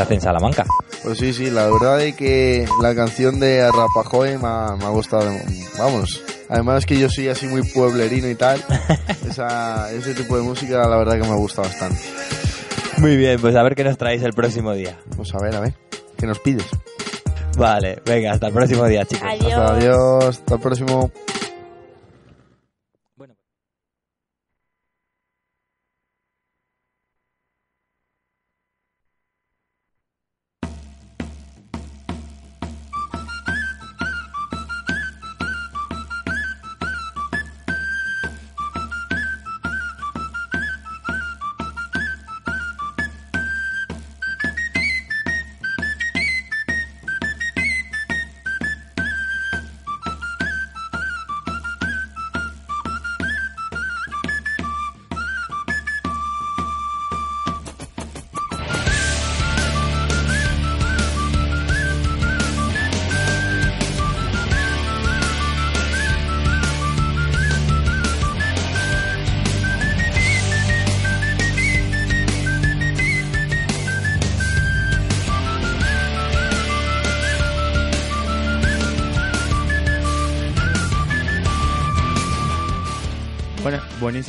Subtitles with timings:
[0.00, 0.64] se hace en Salamanca.
[1.02, 4.88] Pues sí, sí, la verdad es que la canción de Rapajoy me ha, me ha
[4.88, 5.30] gustado,
[5.78, 6.22] vamos.
[6.48, 8.64] Además que yo soy así muy pueblerino y tal,
[9.28, 12.00] esa, ese tipo de música la verdad que me gusta bastante.
[12.98, 14.98] Muy bien, pues a ver qué nos traéis el próximo día.
[15.16, 15.74] Pues a ver, a ver,
[16.16, 16.66] ¿qué nos pides?
[17.58, 19.28] Vale, venga, hasta el próximo día, chicos.
[19.28, 19.52] Adiós.
[19.52, 21.12] Hasta adiós, hasta el próximo.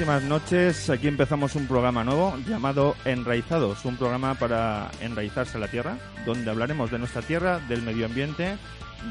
[0.06, 0.90] Buenísimas noches.
[0.90, 6.50] Aquí empezamos un programa nuevo llamado Enraizados, un programa para enraizarse a la tierra, donde
[6.50, 8.58] hablaremos de nuestra tierra, del medio ambiente,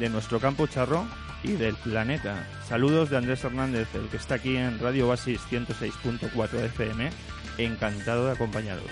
[0.01, 1.07] de nuestro campo charro
[1.45, 2.45] y del planeta.
[2.69, 7.11] Saludos de Andrés Hernández, el que está aquí en Radio Oasis 106.4 FM.
[7.59, 8.91] Encantado de acompañaros.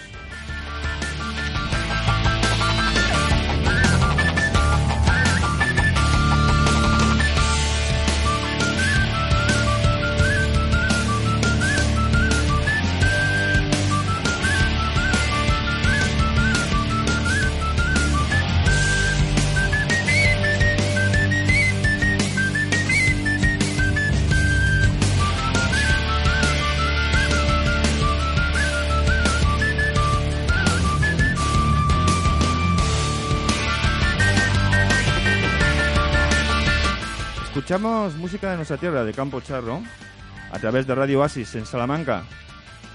[37.80, 39.80] Música de nuestra tierra, de Campo Charro,
[40.50, 42.24] a través de Radio Oasis en Salamanca,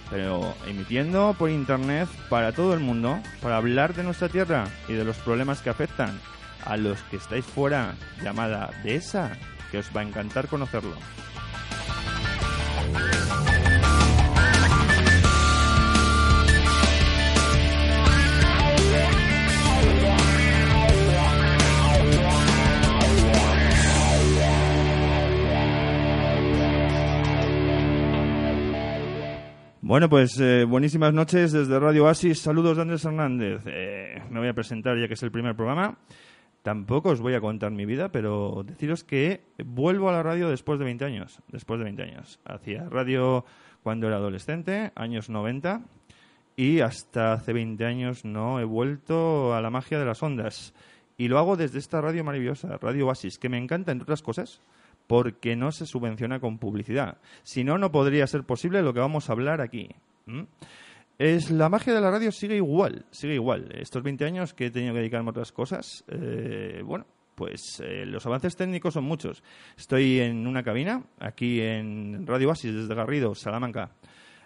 [0.09, 5.05] pero emitiendo por internet para todo el mundo, para hablar de nuestra tierra y de
[5.05, 6.19] los problemas que afectan
[6.65, 9.31] a los que estáis fuera, llamada de esa,
[9.71, 10.95] que os va a encantar conocerlo.
[29.93, 32.39] Bueno, pues eh, buenísimas noches desde Radio Oasis.
[32.39, 33.61] Saludos de Andrés Hernández.
[33.67, 35.99] Eh, me voy a presentar ya que es el primer programa.
[36.63, 40.79] Tampoco os voy a contar mi vida, pero deciros que vuelvo a la radio después
[40.79, 41.39] de 20 años.
[41.47, 42.39] Después de 20 años.
[42.43, 43.45] Hacía radio
[43.83, 45.83] cuando era adolescente, años 90,
[46.55, 50.73] y hasta hace 20 años no he vuelto a la magia de las ondas.
[51.17, 54.59] Y lo hago desde esta radio maravillosa, Radio Oasis, que me encanta, entre otras cosas,
[55.07, 57.17] porque no se subvenciona con publicidad.
[57.43, 59.89] Si no, no podría ser posible lo que vamos a hablar aquí.
[61.17, 63.71] Es, la magia de la radio sigue igual, sigue igual.
[63.75, 67.05] Estos 20 años que he tenido que dedicarme a otras cosas, eh, bueno,
[67.35, 69.43] pues eh, los avances técnicos son muchos.
[69.77, 73.91] Estoy en una cabina, aquí en Radio Oasis, desde Garrido, Salamanca,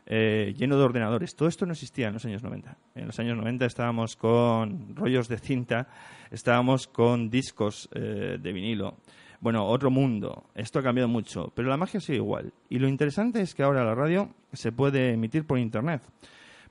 [0.05, 1.35] eh, lleno de ordenadores.
[1.35, 2.77] Todo esto no existía en los años 90.
[2.95, 5.89] En los años 90 estábamos con rollos de cinta,
[6.31, 8.97] estábamos con discos eh, de vinilo.
[9.39, 10.45] Bueno, otro mundo.
[10.55, 12.53] Esto ha cambiado mucho, pero la magia sigue igual.
[12.69, 16.01] Y lo interesante es que ahora la radio se puede emitir por Internet.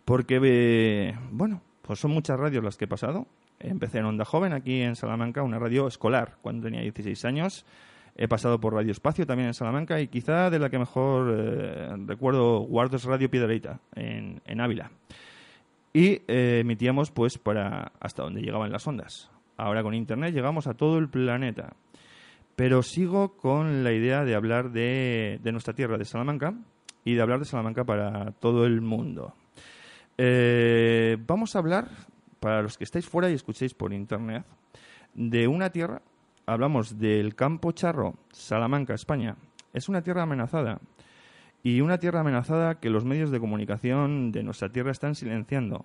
[0.05, 3.27] Porque, eh, bueno, pues son muchas radios las que he pasado.
[3.59, 7.65] Empecé en Onda Joven, aquí en Salamanca, una radio escolar, cuando tenía 16 años.
[8.17, 11.97] He pasado por Radio Espacio también en Salamanca y quizá de la que mejor eh,
[12.07, 14.91] recuerdo guardo es Radio Piedreita, en, Ávila.
[15.93, 19.31] Y eh, emitíamos pues para hasta donde llegaban las ondas.
[19.59, 21.75] Ahora con Internet llegamos a todo el planeta.
[22.57, 26.55] Pero sigo con la idea de hablar de, de nuestra tierra, de Salamanca,
[27.05, 29.33] y de hablar de Salamanca para todo el mundo.
[30.19, 31.89] Eh, vamos a hablar,
[32.41, 34.45] para los que estáis fuera y escuchéis por internet,
[35.15, 36.03] de una tierra.
[36.47, 39.37] Hablamos del Campo Charro, Salamanca, España.
[39.73, 40.81] Es una tierra amenazada.
[41.63, 45.85] Y una tierra amenazada que los medios de comunicación de nuestra tierra están silenciando.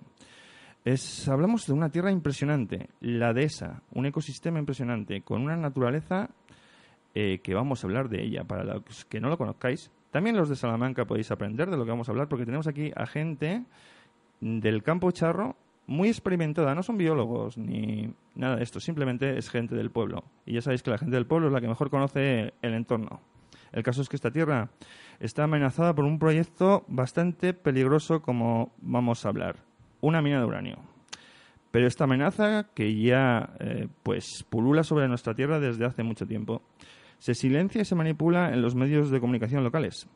[0.84, 6.30] Es, hablamos de una tierra impresionante, la dehesa, un ecosistema impresionante, con una naturaleza
[7.14, 8.44] eh, que vamos a hablar de ella.
[8.44, 11.90] Para los que no lo conozcáis, también los de Salamanca podéis aprender de lo que
[11.90, 13.64] vamos a hablar, porque tenemos aquí a gente
[14.40, 15.56] del campo charro
[15.86, 20.24] muy experimentada, no son biólogos ni nada de esto, simplemente es gente del pueblo.
[20.46, 23.20] Y ya sabéis que la gente del pueblo es la que mejor conoce el entorno.
[23.72, 24.70] El caso es que esta tierra
[25.18, 29.56] está amenazada por un proyecto bastante peligroso como vamos a hablar,
[30.00, 30.78] una mina de uranio.
[31.70, 36.62] Pero esta amenaza que ya eh, pues pulula sobre nuestra tierra desde hace mucho tiempo
[37.22, 40.08] se silencia y se manipula en los medios de comunicación locales.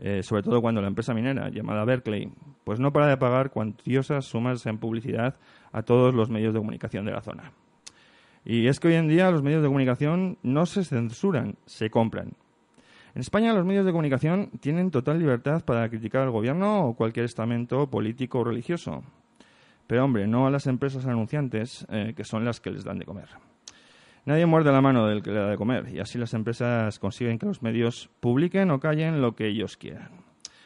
[0.00, 2.32] Eh, sobre todo cuando la empresa minera, llamada Berkeley,
[2.64, 5.36] pues no para de pagar cuantiosas sumas en publicidad
[5.70, 7.52] a todos los medios de comunicación de la zona.
[8.44, 12.32] Y es que hoy en día los medios de comunicación no se censuran, se compran.
[13.14, 17.26] En España los medios de comunicación tienen total libertad para criticar al gobierno o cualquier
[17.26, 19.04] estamento político o religioso.
[19.86, 23.04] Pero hombre, no a las empresas anunciantes, eh, que son las que les dan de
[23.04, 23.28] comer.
[24.24, 27.38] Nadie muerde la mano del que le da de comer y así las empresas consiguen
[27.38, 30.10] que los medios publiquen o callen lo que ellos quieran.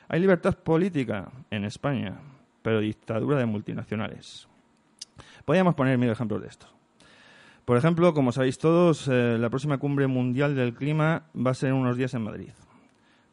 [0.09, 2.21] Hay libertad política en España,
[2.61, 4.47] pero dictadura de multinacionales.
[5.47, 6.67] Podríamos poner mil ejemplos de esto.
[7.65, 11.71] Por ejemplo, como sabéis todos, eh, la próxima cumbre mundial del clima va a ser
[11.71, 12.51] en unos días en Madrid.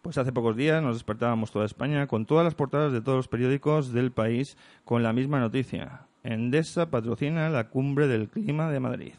[0.01, 3.27] Pues hace pocos días nos despertábamos toda España con todas las portadas de todos los
[3.27, 6.07] periódicos del país con la misma noticia.
[6.23, 9.13] Endesa patrocina la cumbre del clima de Madrid.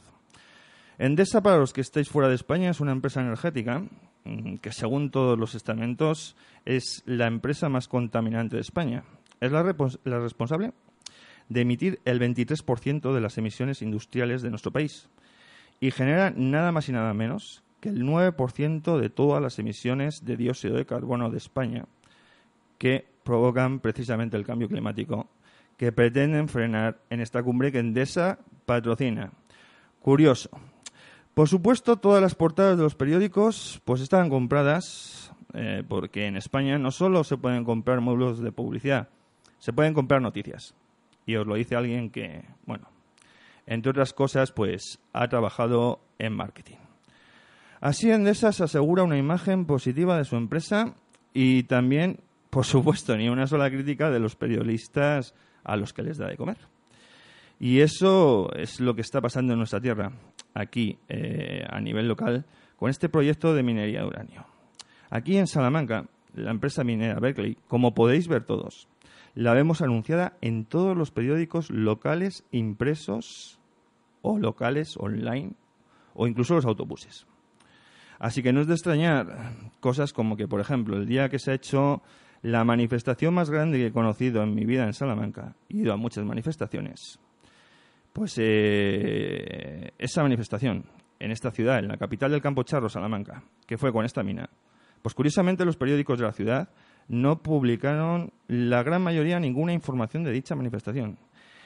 [0.99, 3.83] Endesa, para los que estéis fuera de España, es una empresa energética
[4.25, 9.05] mm, que, según todos los estamentos, es la empresa más contaminante de España.
[9.41, 9.63] Es la,
[10.05, 10.73] la responsable
[11.49, 15.09] de emitir el 23% de las emisiones industriales de nuestro país
[15.81, 20.37] y genera nada más y nada menos que el 9% de todas las emisiones de
[20.37, 21.85] dióxido de carbono de España
[22.79, 25.29] que provocan precisamente el cambio climático
[25.77, 29.33] que pretenden frenar en esta cumbre que Endesa patrocina.
[30.01, 30.51] Curioso,
[31.35, 36.79] por supuesto, todas las portadas de los periódicos pues estaban compradas eh, porque en España
[36.79, 39.09] no solo se pueden comprar módulos de publicidad,
[39.59, 40.75] se pueden comprar noticias.
[41.27, 42.89] Y os lo dice alguien que, bueno,
[43.67, 46.77] entre otras cosas, pues ha trabajado en marketing.
[47.81, 50.95] Así Endesa se asegura una imagen positiva de su empresa
[51.33, 52.21] y también,
[52.51, 55.35] por supuesto, ni una sola crítica de los periodistas
[55.65, 56.59] a los que les da de comer.
[57.59, 60.13] Y eso es lo que está pasando en nuestra tierra,
[60.55, 62.47] aquí eh, a nivel local,
[62.77, 64.47] con este proyecto de minería de uranio.
[65.11, 68.89] Aquí en Salamanca, la empresa minera Berkeley, como podéis ver todos,
[69.35, 73.61] la vemos anunciada en todos los periódicos locales impresos
[74.23, 75.53] o locales online
[76.15, 77.27] o incluso los autobuses.
[78.19, 81.51] Así que no es de extrañar cosas como que, por ejemplo, el día que se
[81.51, 82.03] ha hecho
[82.43, 85.97] la manifestación más grande que he conocido en mi vida en Salamanca, he ido a
[85.97, 87.19] muchas manifestaciones,
[88.15, 90.85] pues eh, esa manifestación
[91.19, 94.49] en esta ciudad, en la capital del Campo Charro, Salamanca, que fue con esta mina,
[95.03, 96.69] pues curiosamente los periódicos de la ciudad
[97.09, 101.19] no publicaron la gran mayoría ninguna información de dicha manifestación.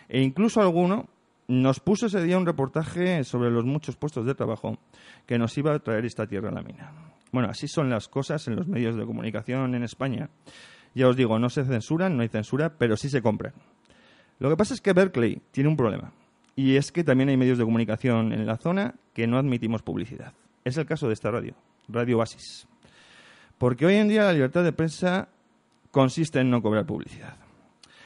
[0.08, 1.10] E incluso alguno
[1.48, 4.78] nos puso ese día un reportaje sobre los muchos puestos de trabajo
[5.26, 7.12] que nos iba a traer esta tierra a la mina.
[7.30, 10.30] Bueno, así son las cosas en los medios de comunicación en España.
[10.94, 13.52] Ya os digo, no se censuran, no hay censura, pero sí se compran.
[14.38, 16.10] Lo que pasa es que Berkeley tiene un problema.
[16.58, 20.32] Y es que también hay medios de comunicación en la zona que no admitimos publicidad.
[20.64, 21.54] Es el caso de esta radio,
[21.86, 22.66] Radio Oasis.
[23.58, 25.28] Porque hoy en día la libertad de prensa
[25.92, 27.36] consiste en no cobrar publicidad.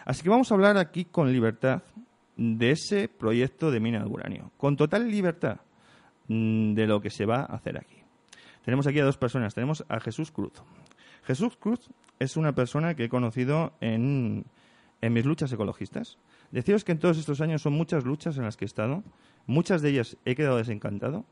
[0.04, 1.82] Así que vamos a hablar aquí con libertad
[2.36, 5.56] de ese proyecto de mina de uranio, con total libertad
[6.28, 8.02] mm, de lo que se va a hacer aquí.
[8.66, 9.54] Tenemos aquí a dos personas.
[9.54, 10.52] Tenemos a Jesús Cruz.
[11.22, 14.44] Jesús Cruz es una persona que he conocido en,
[15.00, 16.18] en mis luchas ecologistas.
[16.52, 19.02] Deciros que en todos estos años son muchas luchas en las que he estado,
[19.46, 21.24] muchas de ellas he quedado desencantado,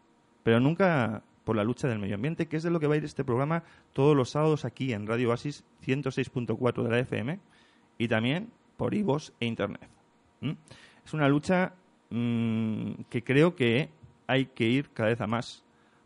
[0.43, 2.97] pero nunca por la lucha del medio ambiente, que es de lo que va a
[2.97, 3.63] ir este programa
[3.93, 7.39] todos los sábados aquí en Radio Basis 106.4 de la FM
[7.99, 9.91] y también por iVoox e Internet.
[11.05, 11.75] Es una lucha
[12.09, 13.91] mm, que creo que
[14.27, 15.65] hay que ir cada vez a más,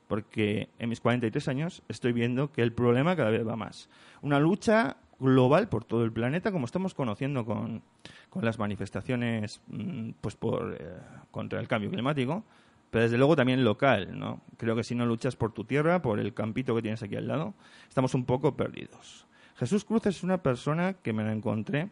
[0.08, 3.88] porque en mis 43 años estoy viendo que el problema cada vez va más.
[4.22, 7.82] Una lucha global por todo el planeta, como estamos conociendo con,
[8.30, 10.86] con las manifestaciones mm, pues por, eh,
[11.30, 12.44] contra el cambio climático,
[12.90, 14.18] pero desde luego también local.
[14.18, 14.40] ¿no?
[14.56, 17.28] Creo que si no luchas por tu tierra, por el campito que tienes aquí al
[17.28, 17.54] lado,
[17.88, 19.26] estamos un poco perdidos.
[19.56, 21.90] Jesús Cruz es una persona que me la encontré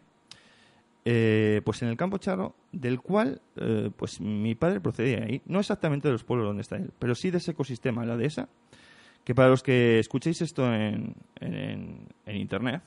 [1.05, 5.59] eh, pues en el campo charro, del cual eh, pues mi padre procedía ahí, no
[5.59, 8.49] exactamente de los pueblos donde está él, pero sí de ese ecosistema, la dehesa,
[9.25, 12.83] que para los que escuchéis esto en, en, en internet,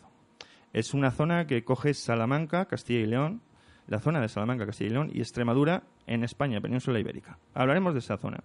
[0.76, 3.42] es una zona que coge Salamanca, Castilla y León,
[3.88, 7.40] la zona de Salamanca, Castilla y León y Extremadura en España, península ibérica.
[7.54, 8.44] Hablaremos de esa zona.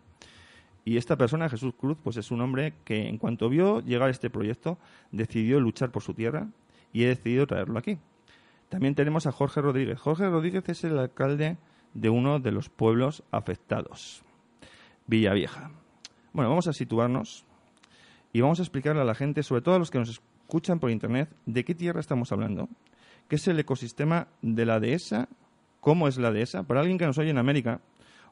[0.84, 4.30] Y esta persona, Jesús Cruz, pues es un hombre que en cuanto vio llegar este
[4.30, 4.78] proyecto,
[5.10, 6.46] decidió luchar por su tierra
[6.92, 7.98] y he decidido traerlo aquí.
[8.68, 9.98] también tenemos a Jorge Rodríguez.
[9.98, 11.58] Jorge Rodríguez es el alcalde
[11.94, 14.22] de uno de los pueblos afectados,
[15.08, 15.72] Villavieja.
[16.32, 17.44] Bueno, vamos a situarnos
[18.32, 20.90] y vamos a explicarle a la gente, sobre todo a los que nos escuchan por
[20.90, 22.68] internet, de qué tierra estamos hablando,
[23.28, 25.28] qué es el ecosistema de la dehesa,
[25.78, 27.80] cómo es la dehesa, para alguien que nos oye en América,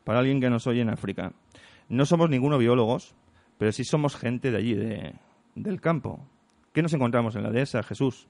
[0.02, 1.32] para alguien que nos oye en África.
[1.88, 3.14] No somos ninguno biólogos,
[3.56, 5.14] pero sí somos gente de allí, de,
[5.54, 6.18] del campo.
[6.72, 8.26] ¿Qué nos encontramos en la dehesa, Jesús?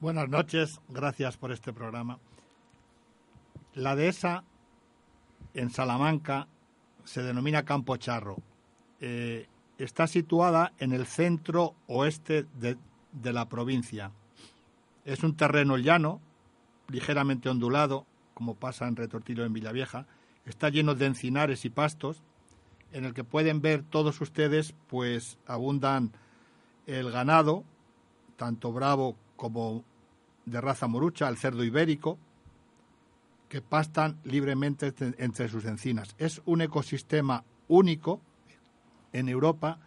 [0.00, 2.20] Buenas noches, gracias por este programa.
[3.74, 4.44] La dehesa
[5.54, 6.46] en Salamanca
[7.02, 8.36] se denomina Campo Charro.
[9.00, 12.76] Eh, está situada en el centro oeste de,
[13.12, 14.12] de la provincia.
[15.04, 16.20] Es un terreno llano,
[16.88, 20.06] ligeramente ondulado, como pasa en Retortillo en Villavieja.
[20.44, 22.22] Está lleno de encinares y pastos,
[22.92, 26.12] en el que pueden ver todos ustedes, pues abundan
[26.86, 27.64] el ganado,
[28.36, 29.84] tanto bravo como
[30.44, 32.18] de raza morucha, el cerdo ibérico,
[33.48, 36.14] que pastan libremente entre sus encinas.
[36.18, 38.20] Es un ecosistema único
[39.18, 39.78] en Europa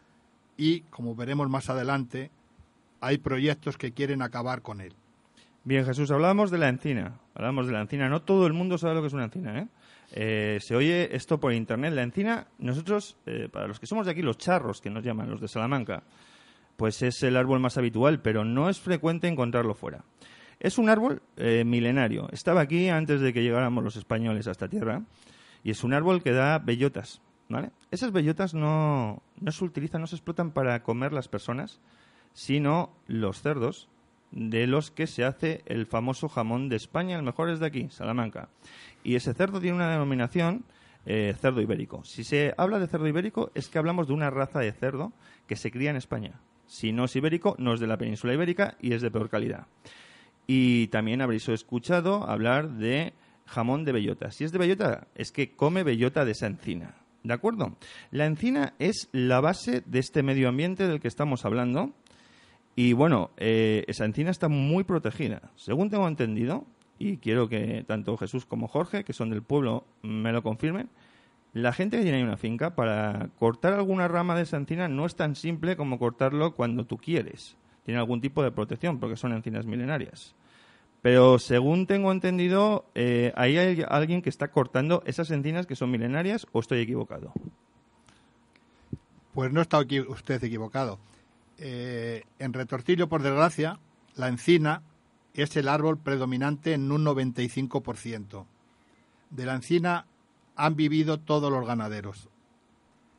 [0.57, 2.31] y, como veremos más adelante,
[3.01, 4.93] hay proyectos que quieren acabar con él.
[5.63, 7.19] Bien, Jesús, hablábamos de la encina.
[7.35, 8.09] Hablamos de la encina.
[8.09, 9.67] No todo el mundo sabe lo que es una encina, ¿eh?
[10.11, 11.93] Eh, se oye esto por internet.
[11.93, 15.29] La encina, nosotros, eh, para los que somos de aquí, los charros, que nos llaman,
[15.29, 16.03] los de Salamanca,
[16.77, 20.03] pues es el árbol más habitual, pero no es frecuente encontrarlo fuera.
[20.59, 22.27] Es un árbol eh, milenario.
[22.31, 25.03] Estaba aquí antes de que llegáramos los españoles a esta tierra
[25.63, 27.21] y es un árbol que da bellotas.
[27.49, 27.71] ¿Vale?
[27.91, 31.79] Esas bellotas no, no se utilizan, no se explotan para comer las personas,
[32.33, 33.89] sino los cerdos
[34.31, 37.89] de los que se hace el famoso jamón de España, el mejor es de aquí,
[37.89, 38.49] Salamanca.
[39.03, 40.63] Y ese cerdo tiene una denominación
[41.05, 42.03] eh, cerdo ibérico.
[42.03, 45.11] Si se habla de cerdo ibérico es que hablamos de una raza de cerdo
[45.47, 46.39] que se cría en España.
[46.67, 49.65] Si no es ibérico, no es de la península ibérica y es de peor calidad.
[50.45, 53.13] Y también habréis escuchado hablar de
[53.45, 54.29] jamón de bellota.
[54.31, 56.95] Si es de bellota, es que come bellota de esa encina.
[57.23, 57.75] ¿De acuerdo?
[58.11, 61.91] La encina es la base de este medio ambiente del que estamos hablando.
[62.75, 65.51] Y bueno, eh, esa encina está muy protegida.
[65.55, 66.65] Según tengo entendido,
[66.97, 70.89] y quiero que tanto Jesús como Jorge, que son del pueblo, me lo confirmen,
[71.51, 75.15] la gente que tiene una finca, para cortar alguna rama de esa encina no es
[75.15, 77.57] tan simple como cortarlo cuando tú quieres
[77.89, 80.35] tiene algún tipo de protección porque son encinas milenarias.
[81.01, 85.91] Pero según tengo entendido, eh, ahí hay alguien que está cortando esas encinas que son
[85.91, 87.31] milenarias o estoy equivocado.
[89.33, 90.99] Pues no está usted equivocado.
[91.57, 93.79] Eh, en Retortillo, por desgracia,
[94.15, 94.81] la encina
[95.33, 98.45] es el árbol predominante en un 95%.
[99.29, 100.05] De la encina
[100.55, 102.27] han vivido todos los ganaderos.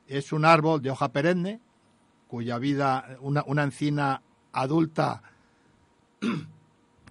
[0.07, 1.61] Es un árbol de hoja perenne,
[2.29, 4.23] cuya vida, una, una encina
[4.53, 5.23] adulta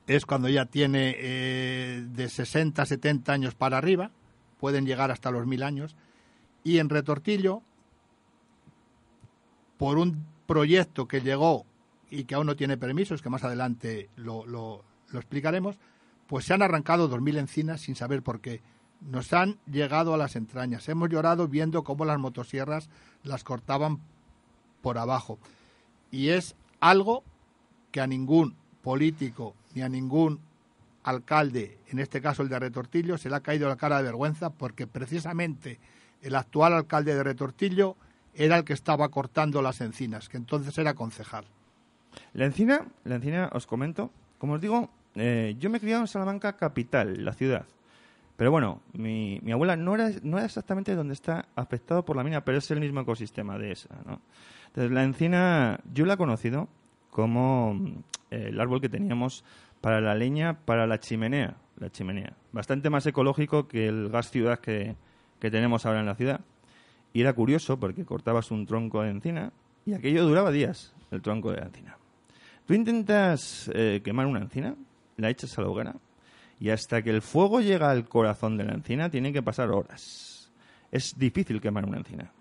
[0.09, 4.09] es cuando ya tiene eh, de 60, 70 años para arriba,
[4.59, 5.95] pueden llegar hasta los mil años,
[6.63, 7.61] y en Retortillo,
[9.77, 11.63] por un proyecto que llegó
[12.09, 15.77] y que aún no tiene permisos, que más adelante lo, lo, lo explicaremos,
[16.25, 18.61] pues se han arrancado dos mil encinas sin saber por qué.
[19.01, 20.89] Nos han llegado a las entrañas.
[20.89, 22.89] Hemos llorado viendo cómo las motosierras
[23.21, 23.99] las cortaban
[24.81, 25.37] por abajo.
[26.09, 27.23] Y es algo
[27.91, 30.39] que a ningún político ni a ningún
[31.03, 34.49] alcalde, en este caso el de Retortillo, se le ha caído la cara de vergüenza
[34.49, 35.79] porque precisamente
[36.21, 37.95] el actual alcalde de Retortillo
[38.33, 41.45] era el que estaba cortando las encinas, que entonces era concejal.
[42.33, 46.07] La encina, la encina, os comento, como os digo, eh, yo me he criado en
[46.07, 47.65] Salamanca capital, la ciudad.
[48.35, 52.23] Pero bueno, mi, mi abuela no era, no era exactamente donde está afectado por la
[52.23, 54.21] mina, pero es el mismo ecosistema de esa, ¿no?
[54.67, 56.69] Entonces, la encina, yo la he conocido
[57.09, 57.77] como
[58.31, 59.43] el árbol que teníamos
[59.81, 62.33] para la leña, para la chimenea, la chimenea.
[62.51, 64.95] Bastante más ecológico que el gas ciudad que,
[65.39, 66.41] tenemos ahora en la ciudad.
[67.13, 69.51] Y era curioso porque cortabas un tronco de encina
[69.85, 71.97] y aquello duraba días, el tronco de encina.
[72.67, 74.75] Tú intentas eh, quemar una encina,
[75.17, 75.95] la echas a la hoguera
[76.59, 80.51] y hasta que el fuego llega al corazón de la encina tienen que pasar horas.
[80.91, 82.31] Es difícil quemar una encina.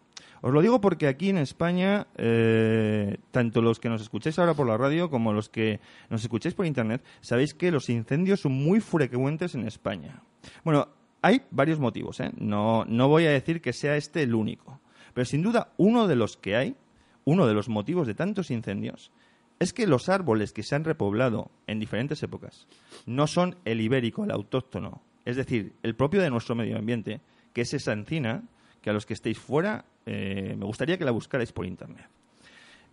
[0.40, 4.66] Os lo digo porque aquí en España, eh, tanto los que nos escucháis ahora por
[4.66, 5.80] la radio como los que
[6.10, 10.22] nos escucháis por internet, sabéis que los incendios son muy frecuentes en España.
[10.64, 10.88] Bueno,
[11.22, 12.30] hay varios motivos, ¿eh?
[12.38, 14.80] No, no voy a decir que sea este el único.
[15.14, 16.76] Pero sin duda, uno de los que hay,
[17.24, 19.10] uno de los motivos de tantos incendios,
[19.58, 22.68] es que los árboles que se han repoblado en diferentes épocas
[23.06, 27.20] no son el ibérico, el autóctono, es decir, el propio de nuestro medio ambiente,
[27.52, 28.44] que es esa encina
[28.90, 32.08] a los que estéis fuera eh, me gustaría que la buscarais por internet.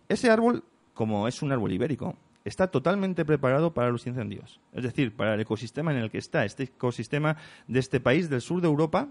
[0.08, 4.60] Ese árbol, como es un árbol ibérico, está totalmente preparado para los incendios.
[4.72, 7.38] Es decir, para el ecosistema en el que está, este ecosistema
[7.68, 9.08] de este país del sur de Europa,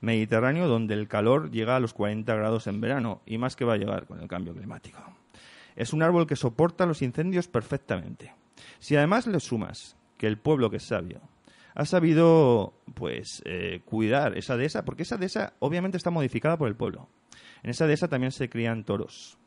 [0.00, 3.74] Mediterráneo, donde el calor llega a los 40 grados en verano y más que va
[3.74, 4.98] a llegar con el cambio climático.
[5.76, 8.34] Es un árbol que soporta los incendios perfectamente.
[8.78, 11.20] Si además le sumas que el pueblo que es sabio
[11.74, 16.76] ha sabido pues eh, cuidar esa dehesa, porque esa dehesa obviamente está modificada por el
[16.76, 17.08] pueblo.
[17.62, 19.38] En esa dehesa también se crían toros.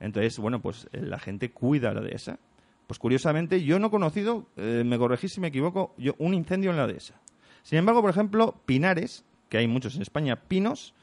[0.00, 2.38] Entonces, bueno, pues eh, la gente cuida la dehesa.
[2.86, 6.70] Pues curiosamente, yo no he conocido, eh, me corregí si me equivoco, yo, un incendio
[6.70, 7.20] en la dehesa.
[7.62, 10.94] Sin embargo, por ejemplo, Pinares, que hay muchos en España, pinos,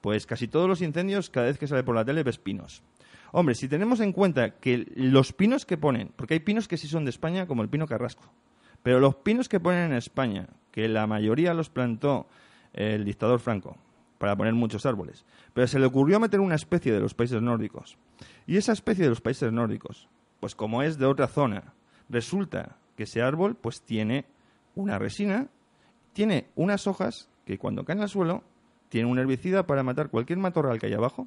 [0.00, 2.82] pues casi todos los incendios, cada vez que sale por la tele, ves pinos.
[3.32, 6.86] Hombre, si tenemos en cuenta que los pinos que ponen, porque hay pinos que sí
[6.86, 8.32] son de España, como el pino carrasco,
[8.86, 12.28] pero los pinos que ponen en España, que la mayoría los plantó
[12.72, 13.76] el dictador Franco,
[14.16, 17.98] para poner muchos árboles, pero se le ocurrió meter una especie de los países nórdicos.
[18.46, 21.74] Y esa especie de los países nórdicos, pues como es de otra zona,
[22.08, 24.24] resulta que ese árbol pues tiene
[24.76, 25.48] una resina,
[26.12, 28.44] tiene unas hojas que cuando caen al suelo
[28.88, 31.26] tiene un herbicida para matar cualquier matorral que hay abajo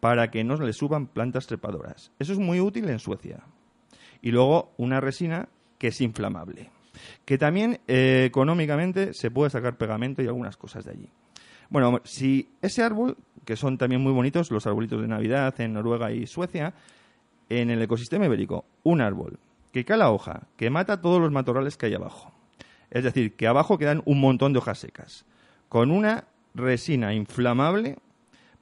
[0.00, 2.10] para que no le suban plantas trepadoras.
[2.18, 3.44] Eso es muy útil en Suecia.
[4.22, 6.68] Y luego una resina que es inflamable,
[7.24, 11.08] que también eh, económicamente se puede sacar pegamento y algunas cosas de allí.
[11.68, 16.10] Bueno, si ese árbol, que son también muy bonitos los arbolitos de Navidad en Noruega
[16.10, 16.74] y Suecia,
[17.48, 19.38] en el ecosistema ibérico, un árbol
[19.72, 22.32] que cae la hoja, que mata todos los matorrales que hay abajo.
[22.90, 25.24] Es decir, que abajo quedan un montón de hojas secas.
[25.68, 27.98] Con una resina inflamable,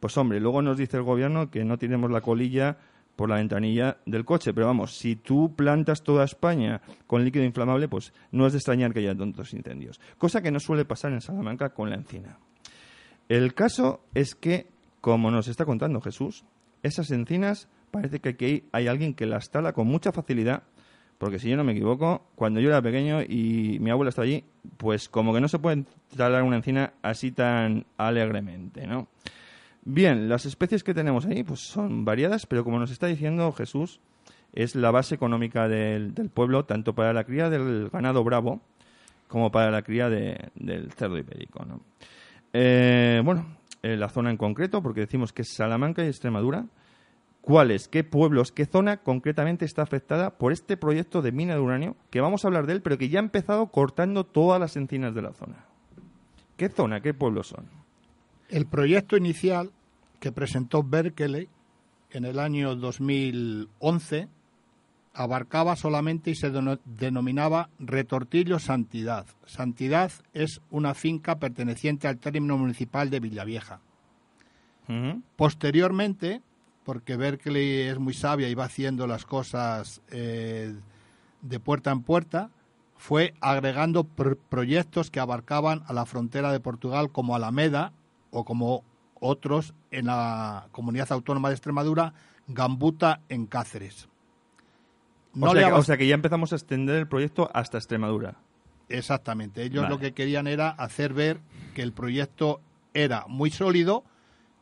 [0.00, 2.76] pues hombre, luego nos dice el gobierno que no tenemos la colilla
[3.19, 4.55] por la ventanilla del coche.
[4.55, 8.93] Pero vamos, si tú plantas toda España con líquido inflamable, pues no es de extrañar
[8.93, 10.01] que haya tantos incendios.
[10.19, 12.39] Cosa que no suele pasar en Salamanca con la encina.
[13.29, 14.69] El caso es que,
[15.01, 16.45] como nos está contando Jesús,
[16.85, 20.63] esas encinas parece que aquí hay alguien que las tala con mucha facilidad,
[21.19, 24.45] porque si yo no me equivoco, cuando yo era pequeño y mi abuela está allí,
[24.77, 29.09] pues como que no se puede talar una encina así tan alegremente, ¿no?
[29.90, 34.01] Bien, las especies que tenemos ahí pues son variadas, pero como nos está diciendo Jesús,
[34.53, 38.61] es la base económica del, pueblo, tanto para la cría del ganado bravo
[39.29, 41.81] como para la cría del cerdo ibérico, ¿no?
[42.53, 43.46] Eh, bueno,
[43.81, 46.66] la zona en concreto, porque decimos que es Salamanca y Extremadura.
[47.40, 51.96] ¿Cuáles, qué pueblos, qué zona concretamente está afectada por este proyecto de mina de uranio?
[52.11, 55.14] Que vamos a hablar de él, pero que ya ha empezado cortando todas las encinas
[55.14, 55.64] de la zona.
[56.59, 57.64] ¿Qué zona, qué pueblos son?
[58.51, 59.70] El proyecto inicial
[60.20, 61.48] que presentó Berkeley
[62.11, 64.28] en el año 2011
[65.14, 66.52] abarcaba solamente y se
[66.85, 69.26] denominaba Retortillo Santidad.
[69.46, 73.81] Santidad es una finca perteneciente al término municipal de Villavieja.
[75.37, 76.40] Posteriormente,
[76.85, 80.74] porque Berkeley es muy sabia y va haciendo las cosas eh,
[81.42, 82.50] de puerta en puerta,
[82.96, 87.92] fue agregando proyectos que abarcaban a la frontera de Portugal como Alameda
[88.31, 88.85] o como
[89.20, 92.14] otros en la comunidad autónoma de Extremadura,
[92.46, 94.09] Gambuta en Cáceres
[95.40, 98.37] o, sea que, ya empezamos a extender el proyecto hasta Extremadura.
[98.88, 99.62] Exactamente.
[99.62, 101.40] Ellos lo que querían era hacer ver
[101.74, 102.61] que el proyecto
[102.94, 104.04] era muy sólido,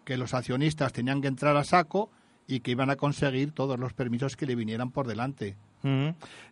[0.04, 2.10] que los accionistas tenían que entrar a saco
[2.48, 5.56] y que iban a conseguir todos los permisos que le vinieran por delante.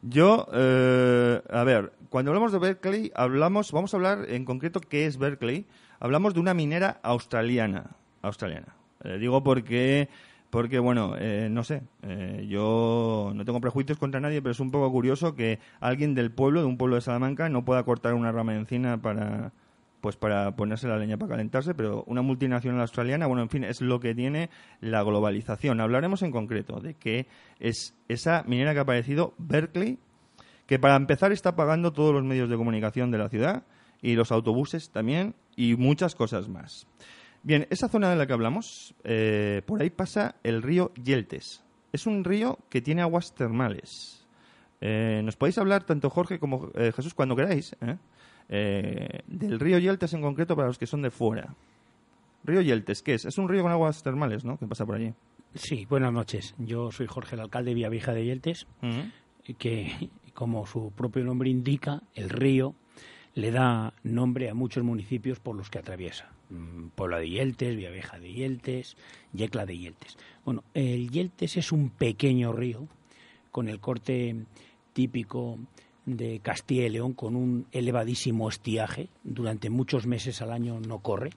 [0.03, 5.07] Yo, eh, a ver, cuando hablamos de Berkeley, hablamos, vamos a hablar en concreto qué
[5.07, 5.67] es Berkeley.
[6.05, 7.97] Hablamos de una minera australiana.
[8.21, 8.77] Australiana.
[9.05, 10.11] Eh, digo porque
[10.51, 14.71] porque, bueno, eh, no sé, eh, yo no tengo prejuicios contra nadie, pero es un
[14.71, 18.33] poco curioso que alguien del pueblo, de un pueblo de Salamanca, no pueda cortar una
[18.33, 19.53] rama de encina para
[20.03, 23.81] pues para ponerse la leña para calentarse, pero una multinacional australiana, bueno, en fin, es
[23.81, 24.51] lo que tiene
[24.83, 25.81] la globalización.
[25.81, 27.29] Hablaremos en concreto de que
[27.61, 29.99] es esa minera que ha aparecido, Berkeley,
[30.67, 33.65] que para empezar está pagando todos los medios de comunicación de la ciudad
[34.05, 36.87] y los autobuses también y muchas cosas más.
[37.43, 41.65] Bien, esa zona de la que hablamos, eh, por ahí pasa el río Yeltes.
[41.91, 44.27] Es un río que tiene aguas termales.
[44.83, 47.75] Eh, ¿Nos podéis hablar, tanto Jorge como eh, Jesús, cuando queráis,
[48.47, 51.55] del río Yeltes en concreto para los que son de fuera?
[52.45, 53.25] Río Yeltes, ¿qué es?
[53.25, 54.59] Es un río con aguas termales, ¿no?
[54.59, 55.15] Que pasa por allí.
[55.55, 56.55] Sí, buenas noches.
[56.59, 58.67] Yo soy Jorge, el alcalde de Villavieja de Yeltes,
[59.59, 62.75] que, como su propio nombre indica, el río
[63.35, 66.31] le da nombre a muchos municipios por los que atraviesa.
[66.51, 68.97] Mm, Puebla de Yeltes, Villaveja de Yeltes,
[69.33, 70.17] Yecla de Yeltes.
[70.45, 72.87] Bueno, el Yeltes es un pequeño río
[73.51, 74.37] con el corte
[74.93, 75.59] típico
[76.07, 79.09] de Castilla y León con un elevadísimo estiaje.
[79.23, 81.31] Durante muchos meses al año no corre.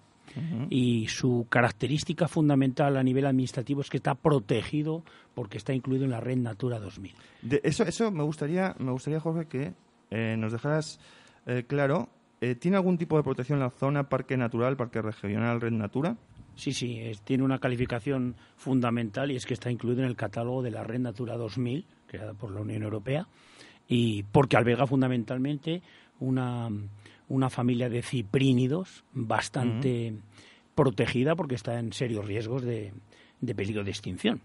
[0.69, 5.01] y su característica fundamental a nivel administrativo es que está protegido
[5.33, 7.15] porque está incluido en la red Natura 2000.
[7.63, 9.73] eso, eso me gustaría, me gustaría Jorge, que
[10.11, 10.99] eh, nos dejaras
[11.47, 12.09] eh, claro.
[12.39, 16.15] Eh, ¿Tiene algún tipo de protección la zona Parque Natural, Parque Regional, Red Natura?
[16.55, 20.71] Sí, sí, tiene una calificación fundamental y es que está incluido en el catálogo de
[20.71, 23.27] la Red Natura 2000, creada por la Unión Europea,
[23.87, 25.81] y porque alberga fundamentalmente
[26.19, 26.69] una,
[27.29, 30.15] una familia de ciprínidos bastante
[30.75, 32.93] protegida porque está en serios riesgos de,
[33.55, 34.41] peligro de extinción.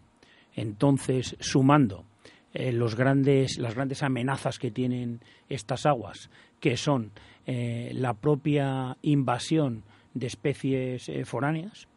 [0.54, 2.04] Entonces, sumando
[2.52, 6.30] eh, los grandes, las grandes amenazas que tienen estas aguas,
[6.62, 7.10] que son
[7.44, 9.82] eh, la propia invasión
[10.14, 11.88] de especies eh, foráneas,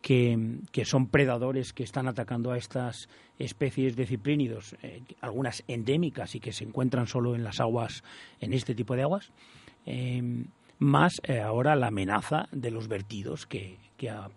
[0.00, 0.38] que,
[0.84, 3.08] son predadores que están atacando a estas
[3.40, 4.76] especies de ciprínidos,
[5.20, 8.04] algunas endémicas y que se encuentran solo en las aguas,
[8.40, 9.32] en este tipo de aguas,
[10.78, 14.30] más ahora la amenaza de los vertidos que, que a,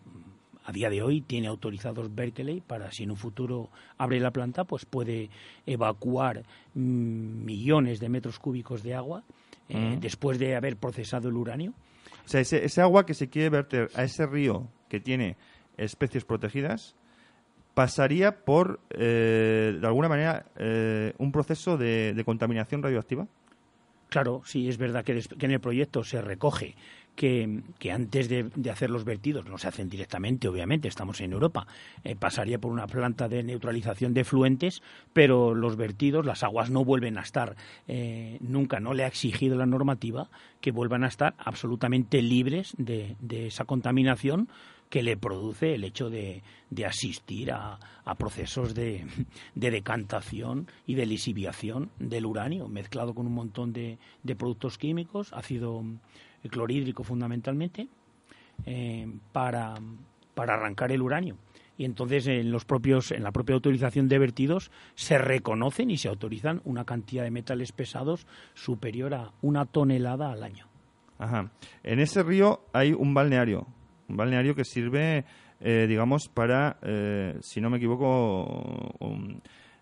[0.63, 4.63] a día de hoy tiene autorizados Berkeley para si en un futuro abre la planta,
[4.63, 5.29] pues puede
[5.65, 6.43] evacuar
[6.73, 9.23] mm, millones de metros cúbicos de agua
[9.71, 11.73] eh, después de haber procesado el uranio.
[12.25, 15.37] O sea, ese, agua que se quiere verter a ese río que tiene
[15.77, 16.95] especies protegidas
[17.73, 23.27] pasaría por, eh, de alguna manera, eh, un proceso de, contaminación radioactiva.
[24.09, 26.75] Claro, sí, es verdad que, en el proyecto se recoge
[27.15, 31.67] que, antes de, hacer los vertidos, no se hacen directamente, obviamente, estamos en Europa,
[32.03, 34.81] eh, pasaría por una planta de neutralización de fluentes,
[35.13, 37.55] pero los vertidos, las aguas no vuelven a estar,
[37.87, 40.29] eh, nunca no le ha exigido la normativa
[40.61, 44.47] que vuelvan a estar absolutamente libres de, esa contaminación
[44.91, 46.43] que le produce el hecho de,
[46.85, 47.79] asistir a,
[48.19, 49.07] procesos de,
[49.55, 53.97] decantación y de lisiviación del uranio, mezclado con un montón de,
[54.37, 55.81] productos químicos, ácido
[56.49, 57.87] clorhídrico fundamentalmente,
[58.65, 59.75] eh, para,
[60.35, 61.37] para arrancar el uranio
[61.77, 66.09] y entonces en los propios en la propia autorización de vertidos se reconocen y se
[66.09, 70.67] autorizan una cantidad de metales pesados superior a una tonelada al año.
[71.17, 71.49] Ajá.
[71.81, 73.65] En ese río hay un balneario,
[74.11, 75.25] un balneario que sirve,
[75.59, 78.93] eh, digamos, para, eh, si no me equivoco,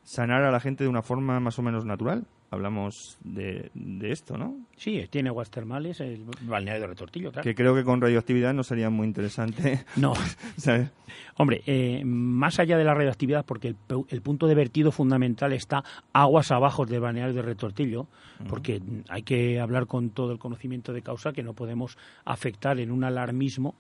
[0.04, 3.70] sanar a la gente de una forma más o menos natural hablamos de,
[4.02, 4.58] esto, ¿no?
[4.76, 7.44] Sí, tiene aguas termales, el balneario de Retortillo, claro.
[7.44, 9.86] Que creo que con radioactividad no sería muy interesante.
[9.96, 10.13] No.
[11.36, 13.76] Hombre, eh, más allá de la radioactividad, porque
[14.10, 18.08] el, punto de vertido fundamental está aguas abajo del balneario de Retortillo,
[18.48, 22.92] porque hay que hablar con todo el conocimiento de causa que no podemos afectar en
[22.92, 23.76] un alarmismo.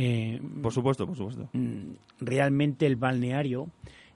[0.00, 1.50] Eh, por supuesto, por supuesto.
[1.52, 3.68] Mm, realmente el balneario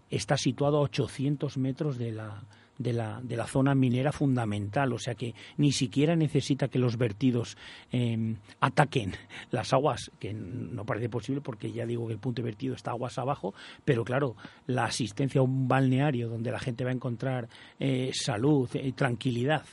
[0.09, 2.45] está situado a 800 metros de la
[2.79, 6.97] de la, de la zona minera fundamental, o sea que ni siquiera necesita que los
[6.97, 7.57] vertidos
[7.93, 9.13] em, ataquen
[9.51, 12.91] las aguas, que no parece posible porque ya digo que el punto de vertido está
[12.91, 17.49] aguas abajo, pero claro, la asistencia a un balneario donde la gente va a encontrar
[17.79, 19.65] eh, salud, y eh, tranquilidad,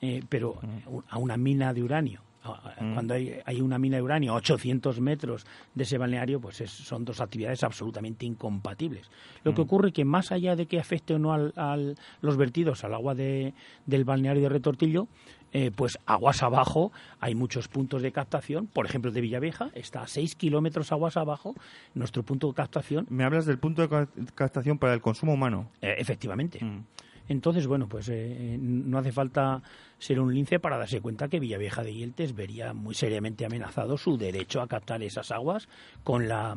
[0.00, 0.60] eh, pero
[1.08, 2.31] a una mina de uranio Mm.
[2.42, 7.20] Cuando hay, una mina de uranio a 800 metros de ese balneario, pues son dos
[7.20, 9.10] actividades absolutamente incompatibles.
[9.44, 9.64] Lo que mm.
[9.64, 13.14] ocurre es que más allá de que afecte o no al, los vertidos al agua
[13.14, 13.54] de,
[13.86, 15.06] del balneario de Retortillo,
[15.52, 18.66] eh, pues aguas abajo hay muchos puntos de captación.
[18.66, 21.54] Por ejemplo, de Villavieja está a 6 kilómetros aguas abajo
[21.94, 23.06] nuestro punto de captación.
[23.10, 25.68] Me hablas del punto de captación para el consumo humano.
[25.80, 26.64] Eh, efectivamente.
[26.64, 26.84] Mm.
[27.28, 29.62] Entonces, bueno, pues eh, no hace falta
[29.98, 34.16] ser un lince para darse cuenta que Villavieja de Yeltes vería muy seriamente amenazado su
[34.16, 35.68] derecho a captar esas aguas
[36.02, 36.56] con la,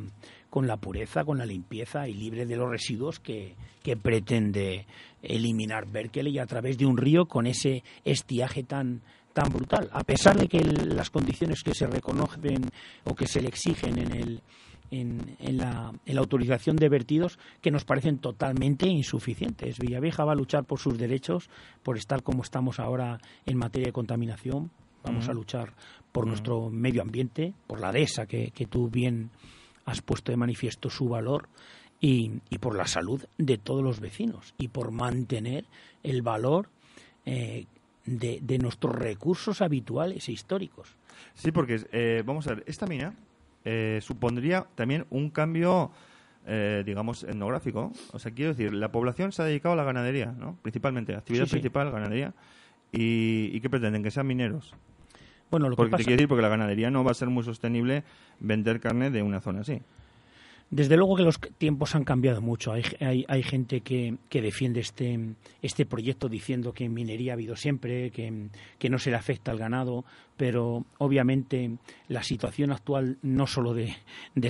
[0.49, 4.87] con la pureza, con la limpieza y libre de los residuos que, que pretende
[5.21, 9.01] eliminar Berkeley a través de un río con ese estiaje tan,
[9.33, 12.71] tan brutal, a pesar de que las condiciones que se reconocen
[13.03, 14.41] o que se le exigen en el,
[14.91, 19.79] en, la, autorización de vertidos que nos parecen totalmente insuficientes.
[19.79, 21.49] Villavieja va a luchar por sus derechos,
[21.83, 24.71] por estar como estamos ahora en materia de contaminación.
[25.03, 25.73] Vamos a luchar
[26.11, 29.29] por nuestro medio ambiente, por la dehesa que, tú bien
[29.85, 31.49] has puesto de manifiesto su valor.
[32.01, 35.65] Y, por la salud de todos los vecinos y por mantener
[36.03, 36.69] el valor
[37.25, 37.65] eh,
[38.05, 40.95] de, nuestros recursos habituales e históricos.
[41.33, 43.15] Sí, porque eh, vamos a ver, esta mina
[43.65, 45.91] eh, supondría también un cambio,
[46.45, 47.91] eh, digamos, etnográfico.
[48.13, 50.57] O sea, quiero decir, la población se ha dedicado a la ganadería, ¿no?
[50.61, 52.33] Principalmente, actividad principal, ganadería.
[52.91, 54.03] ¿Y, qué pretenden?
[54.03, 54.73] Que sean mineros.
[55.49, 57.43] Bueno, lo porque que te quiero decir, porque la ganadería no va a ser muy
[57.43, 58.03] sostenible
[58.39, 59.81] vender carne de una zona así.
[60.71, 62.71] Desde luego que los tiempos han cambiado mucho.
[62.71, 62.83] Hay,
[63.27, 68.09] hay, gente que, que, defiende este, este proyecto diciendo que en minería ha habido siempre,
[68.09, 68.49] que,
[68.79, 70.05] que, no se le afecta al ganado,
[70.37, 73.95] pero obviamente la situación actual no solo de,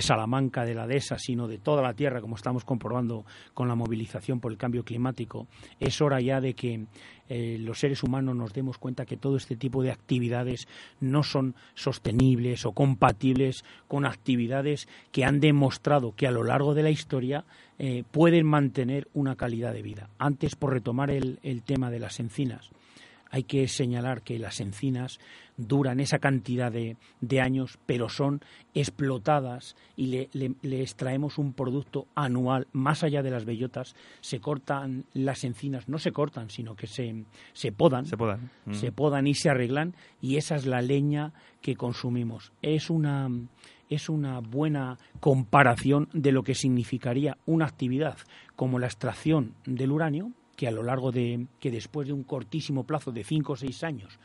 [0.00, 4.40] Salamanca, de la dehesa, sino de toda la tierra, como estamos comprobando con la movilización
[4.40, 5.46] por el cambio climático,
[5.78, 6.86] es hora ya de que
[7.28, 10.68] eh, los seres humanos nos demos cuenta que todo este tipo de actividades
[11.00, 16.82] no son sostenibles o compatibles con actividades que han demostrado que a lo largo de
[16.82, 17.44] la historia
[17.78, 20.08] eh, pueden mantener una calidad de vida.
[20.18, 22.70] Antes, por retomar el tema de las encinas,
[23.30, 25.18] hay que señalar que las encinas
[25.56, 28.40] duran esa cantidad de, años, pero son
[28.74, 32.66] explotadas y le, extraemos un producto anual.
[32.72, 37.24] Más allá de las bellotas, se cortan las encinas, no se cortan, sino que se,
[37.52, 38.06] se podan.
[38.06, 38.50] Se podan.
[38.66, 38.74] Mm.
[38.74, 42.52] Se podan y se arreglan, y esa es la leña que consumimos.
[42.62, 43.30] Es una
[43.88, 48.18] es una buena comparación de lo que significaría una actividad
[48.56, 52.84] como la extracción del uranio, que a lo largo de que después de un cortísimo
[52.84, 54.18] plazo de cinco o seis años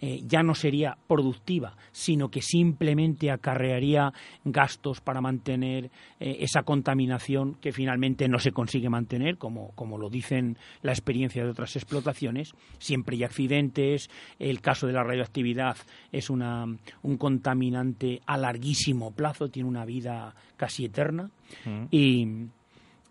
[0.00, 4.12] eh, ya no sería productiva, sino que simplemente acarrearía
[4.44, 10.08] gastos para mantener eh, esa contaminación que finalmente no se consigue mantener, como, como lo
[10.08, 12.52] dicen la experiencia de otras explotaciones.
[12.78, 15.76] Siempre hay accidentes, el caso de la radioactividad
[16.12, 16.64] es una,
[17.02, 21.28] un contaminante a larguísimo plazo, tiene una vida casi eterna.
[21.64, 21.84] Mm.
[21.90, 22.26] Y,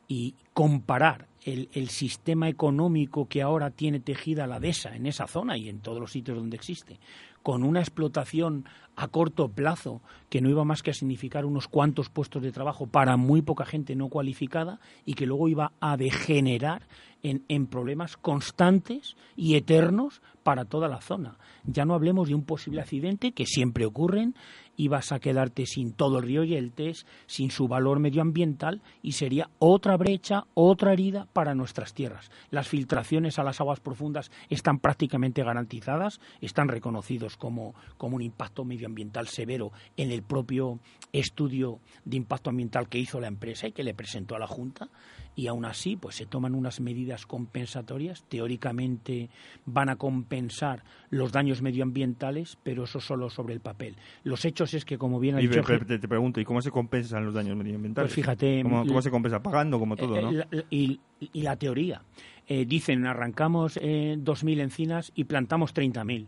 [0.08, 5.70] y comparar el, sistema económico que ahora tiene tejida la DESA en esa zona y
[5.70, 7.00] en todos los sitios donde existe,
[7.42, 8.66] con una explotación
[8.98, 12.88] a corto plazo que no iba más que a significar unos cuantos puestos de trabajo
[12.88, 16.88] para muy poca gente no cualificada y que luego iba a degenerar
[17.30, 21.38] en, problemas constantes y eternos para toda la zona.
[21.66, 24.36] Ya no hablemos de un posible accidente que siempre ocurren
[24.78, 29.50] y vas a quedarte sin todo el río Yeltes, sin su valor medioambiental y sería
[29.60, 32.32] otra brecha, otra herida para nuestras tierras.
[32.52, 38.64] Las filtraciones a las aguas profundas están prácticamente garantizadas, están reconocidos como, como un impacto
[38.64, 40.80] medioambiental severo en el propio
[41.12, 44.90] estudio de impacto ambiental que hizo la empresa y que le presentó a la Junta
[45.38, 48.26] y aún así pues se toman unas medidas compensatorias.
[48.28, 49.30] Teóricamente
[49.66, 53.96] van a compensar los daños medioambientales pero eso solo sobre el papel.
[54.24, 57.24] Los hechos es que como bien ha dicho te, te, pregunto y cómo se compensan
[57.24, 61.42] los daños medioambientales pues fíjate cómo, se compensa pagando como todo no eh, y, y,
[61.44, 62.02] la teoría.
[62.48, 66.26] Eh, dicen arrancamos eh, 2.000 encinas y plantamos 30.000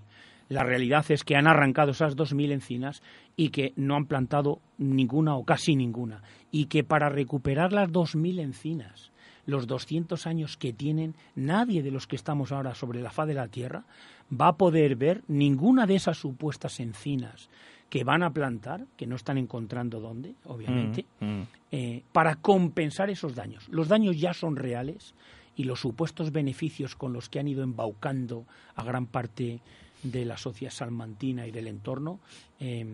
[0.50, 3.04] la realidad es que han arrancado esas 2.000 encinas
[3.38, 6.24] y que no han plantado ninguna o casi ninguna.
[6.52, 9.12] Y que para recuperar las 2.000 encinas,
[9.46, 13.36] los 200 años que tienen, nadie de los que estamos ahora sobre la faz de
[13.36, 13.84] la Tierra
[14.30, 17.50] va a poder ver ninguna de esas supuestas encinas
[17.90, 21.48] que van a plantar, que no están encontrando dónde, obviamente, mm, mm.
[21.72, 23.68] Eh, para compensar esos daños.
[23.70, 25.14] Los daños ya son reales
[25.56, 29.62] y los supuestos beneficios con los que han ido embaucando a gran parte
[30.04, 32.20] de la sociedad salmantina y del entorno
[32.60, 32.86] eh,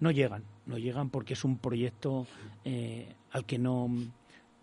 [0.00, 2.26] no llegan, no llegan porque es un proyecto
[2.64, 3.90] eh, al que no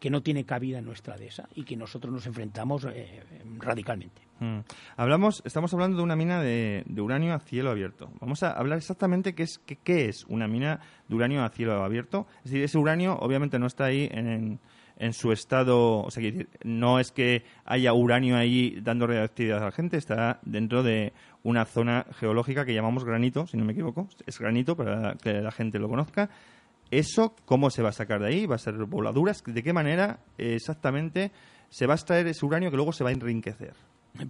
[0.03, 3.23] que no tiene cabida en nuestra dehesa y que nosotros nos enfrentamos eh,
[3.57, 4.21] radicalmente.
[4.41, 4.59] Mm.
[4.97, 8.11] Hablamos, estamos hablando de una mina de, uranio a cielo abierto.
[8.19, 12.27] Vamos a hablar exactamente qué es, qué, es una mina de uranio a cielo abierto.
[12.39, 14.59] Es decir, ese uranio obviamente no está ahí en,
[14.97, 16.31] en su estado, o sea,
[16.63, 21.65] no es que haya uranio ahí dando reactividad a la gente, está dentro de una
[21.65, 25.79] zona geológica que llamamos granito, si no me equivoco, es granito para que la gente
[25.79, 26.29] lo conozca.
[26.91, 28.45] ¿Eso cómo se va a sacar de ahí?
[28.45, 29.43] ¿Va a ser voladuras?
[29.45, 31.31] ¿De qué manera exactamente
[31.69, 33.73] se va a extraer ese uranio que luego se va a enriquecer?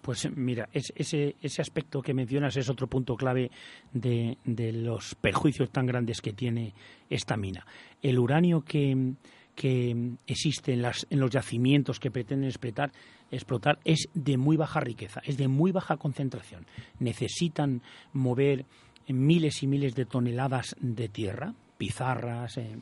[0.02, 3.52] Pues mira, ese, ese aspecto que mencionas es otro punto clave
[3.92, 6.74] de, de los perjuicios tan grandes que tiene
[7.10, 7.66] esta mina.
[8.02, 9.16] El uranio que,
[9.56, 12.92] que existe en, los yacimientos que pretenden explotar,
[13.32, 16.66] explotar es de muy baja riqueza, es de muy baja concentración.
[17.00, 17.82] Necesitan
[18.14, 18.66] mover
[19.08, 22.80] miles y miles de toneladas de tierra, pizarras, eh,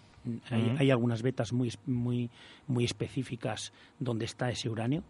[0.50, 2.30] hay, algunas vetas muy, muy,
[2.68, 5.04] muy específicas donde está ese uranio,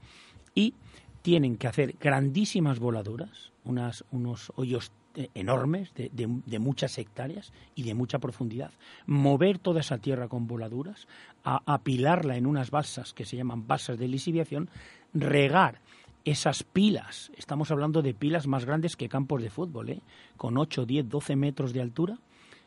[0.55, 0.73] y
[1.21, 7.83] tienen que hacer grandísimas voladuras, unas, unos hoyos eh, enormes, de, de, muchas hectáreas y
[7.83, 8.71] de mucha profundidad.
[9.05, 11.07] Mover toda esa tierra con voladuras,
[11.43, 14.69] apilarla en unas balsas que se llaman balsas de lisiviación,
[15.13, 15.81] regar
[16.23, 20.01] esas pilas, estamos hablando de pilas más grandes que campos de fútbol, ¿eh?
[20.37, 22.19] con 8, 10, 12 metros de altura,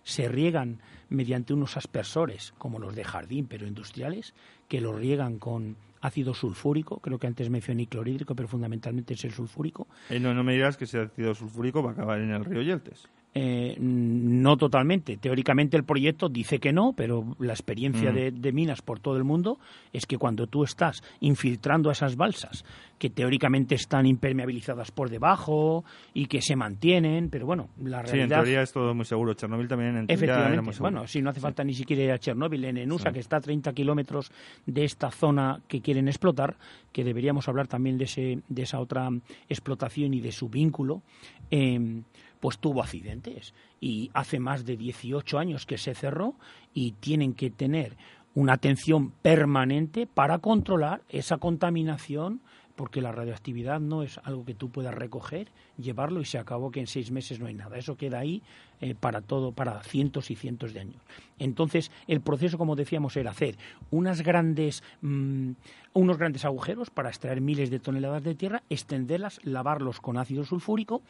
[0.02, 4.34] se riegan mediante unos aspersores, como los de jardín, pero industriales,
[4.68, 9.32] que los riegan con ácido sulfúrico, creo que antes mencioné clorhídrico, pero fundamentalmente es el
[9.32, 9.88] sulfúrico.
[10.10, 12.62] Eh, no, no me digas que ese ácido sulfúrico va a acabar en el río
[12.62, 13.08] Yeltes.
[13.34, 15.16] Eh, no totalmente.
[15.16, 18.14] Teóricamente el proyecto dice que no, pero la experiencia Mm.
[18.14, 19.58] de, de minas por todo el mundo
[19.92, 22.64] es que cuando tú estás infiltrando esas balsas,
[22.98, 28.28] que teóricamente están impermeabilizadas por debajo y que se mantienen, pero bueno, la Sí, en
[28.30, 28.36] realidad...
[28.42, 29.34] teoría es todo muy seguro.
[29.34, 30.90] Chernobyl también en teoría era Efectivamente, muy seguro.
[30.92, 33.40] bueno, si no hace falta ni siquiera ir a Chernóbil, en Enusa, que está a
[33.40, 34.30] 30 kilómetros
[34.64, 36.56] de esta zona que quieren explotar,
[36.92, 39.08] que deberíamos hablar también de, ese, de esa otra
[39.48, 41.02] explotación y de su vínculo,
[41.50, 42.02] eh,
[42.44, 43.54] pues tuvo accidentes.
[43.80, 46.34] Y hace más de 18 años que se cerró
[46.74, 47.96] y tienen que tener
[48.34, 52.42] una atención permanente para controlar esa contaminación
[52.76, 56.80] porque la radioactividad no es algo que tú puedas recoger, llevarlo y se acabó que
[56.80, 57.76] en seis meses no hay nada.
[57.78, 58.42] Eso queda ahí
[58.80, 61.02] eh, para todo, para cientos y cientos de años.
[61.38, 63.56] Entonces, el proceso, como decíamos, era hacer
[63.90, 65.52] unas grandes, mm,
[65.92, 71.02] unos grandes agujeros para extraer miles de toneladas de tierra, extenderlas, lavarlos con ácido sulfúrico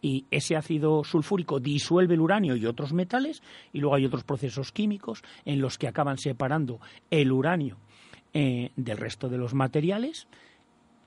[0.00, 4.70] y ese ácido sulfúrico disuelve el uranio y otros metales y luego hay otros procesos
[4.70, 7.76] químicos en los que acaban separando el uranio
[8.32, 10.28] eh, del resto de los materiales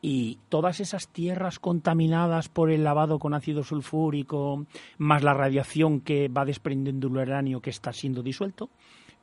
[0.02, 4.66] y todas esas tierras contaminadas por el lavado con ácido sulfúrico,
[4.98, 8.70] más la radiación que va desprendiendo el uranio que está siendo disuelto,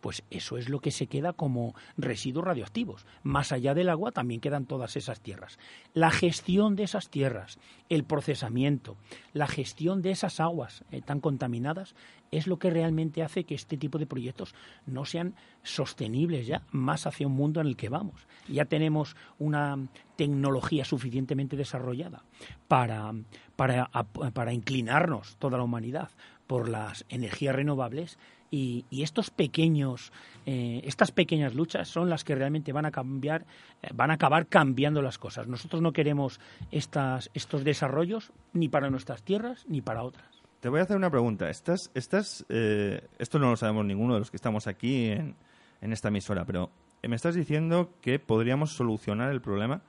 [0.00, 3.06] pues eso es lo que se queda como residuos radioactivos.
[3.22, 5.58] Más allá del agua también quedan todas esas tierras.
[5.94, 7.58] La gestión de esas tierras,
[7.88, 8.96] el procesamiento,
[9.32, 11.94] la gestión de esas aguas eh, tan contaminadas
[12.30, 14.54] es lo que realmente hace que este tipo de proyectos
[14.86, 18.26] no sean sostenibles ya más hacia un mundo en el que vamos.
[18.48, 19.78] Ya tenemos una
[20.16, 22.24] tecnología suficientemente desarrollada
[22.66, 23.12] para,
[23.56, 23.90] para,
[24.32, 26.10] para inclinarnos toda la humanidad
[26.46, 28.18] por las energías renovables
[28.50, 30.12] y, estos pequeños,
[30.46, 33.44] eh, estas pequeñas luchas son las que realmente van a cambiar,
[33.82, 35.46] eh, van a acabar cambiando las cosas.
[35.46, 40.26] Nosotros no queremos estas, estos desarrollos ni para nuestras tierras ni para otras.
[40.60, 41.50] Te voy a hacer una pregunta.
[41.50, 45.36] Estás, estás, eh, esto no lo sabemos ninguno de los que estamos aquí en,
[45.80, 46.70] en esta emisora, pero
[47.06, 49.82] me estás diciendo que podríamos solucionar el problema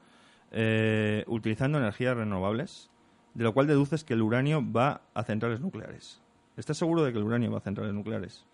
[0.52, 2.90] eh, utilizando energías renovables,
[3.36, 6.22] de lo cual deduces que el uranio va a centrales nucleares.
[6.58, 8.46] ¿Estás seguro de que el uranio va a centrales nucleares?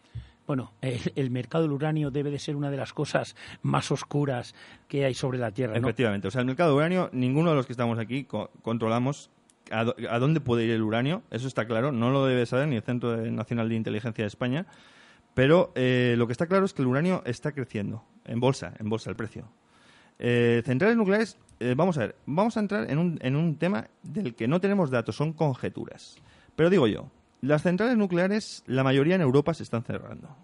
[0.48, 4.54] Bueno, el, mercado del uranio debe de ser una de las cosas más oscuras
[4.88, 5.78] que hay sobre la Tierra.
[5.78, 6.28] Efectivamente.
[6.28, 9.32] O sea, el mercado del uranio, ninguno de los que estamos aquí co controlamos
[9.72, 11.24] a, a, dónde puede ir el uranio.
[11.32, 11.92] Eso está claro.
[11.92, 14.68] No lo debe saber ni el Centro Nacional de Inteligencia de España.
[15.36, 18.90] Pero eh, lo que está claro es que el uranio está creciendo en bolsa, en
[18.90, 19.46] bolsa el precio.
[20.18, 23.90] Eh, centrales nucleares, eh, vamos a ver, vamos a entrar en un, en un tema
[24.02, 26.16] del que no tenemos datos, son conjeturas.
[26.56, 30.36] Pero digo yo, las centrales nucleares, la mayoría en Europa se están cerrando.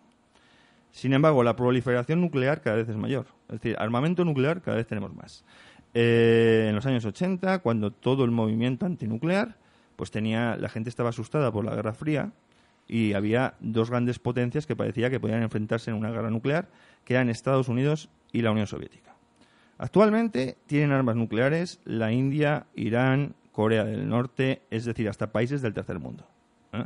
[0.91, 3.27] Sin embargo, la proliferación nuclear cada vez es mayor.
[3.47, 5.45] Es decir, armamento nuclear cada vez tenemos más.
[5.93, 9.57] Eh, en los años 80, cuando todo el movimiento antinuclear,
[9.95, 12.31] pues tenía, la gente estaba asustada por la Guerra Fría
[12.87, 16.69] y había dos grandes potencias que parecía que podían enfrentarse en una guerra nuclear,
[17.05, 19.15] que eran Estados Unidos y la Unión Soviética.
[19.77, 25.73] Actualmente tienen armas nucleares la India, Irán, Corea del Norte, es decir, hasta países del
[25.73, 26.25] tercer mundo.
[26.73, 26.85] ¿Eh?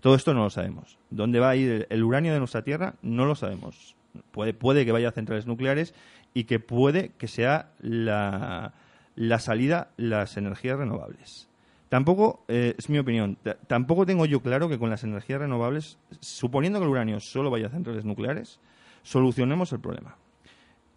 [0.00, 0.98] Todo esto no lo sabemos.
[1.10, 2.94] ¿Dónde va a ir el uranio de nuestra Tierra?
[3.02, 3.96] No lo sabemos.
[4.30, 5.94] Puede, puede que vaya a centrales nucleares
[6.34, 8.74] y que puede que sea la,
[9.16, 11.48] la salida las energías renovables.
[11.88, 16.78] Tampoco, eh, es mi opinión, tampoco tengo yo claro que con las energías renovables, suponiendo
[16.78, 18.60] que el uranio solo vaya a centrales nucleares,
[19.02, 20.16] solucionemos el problema.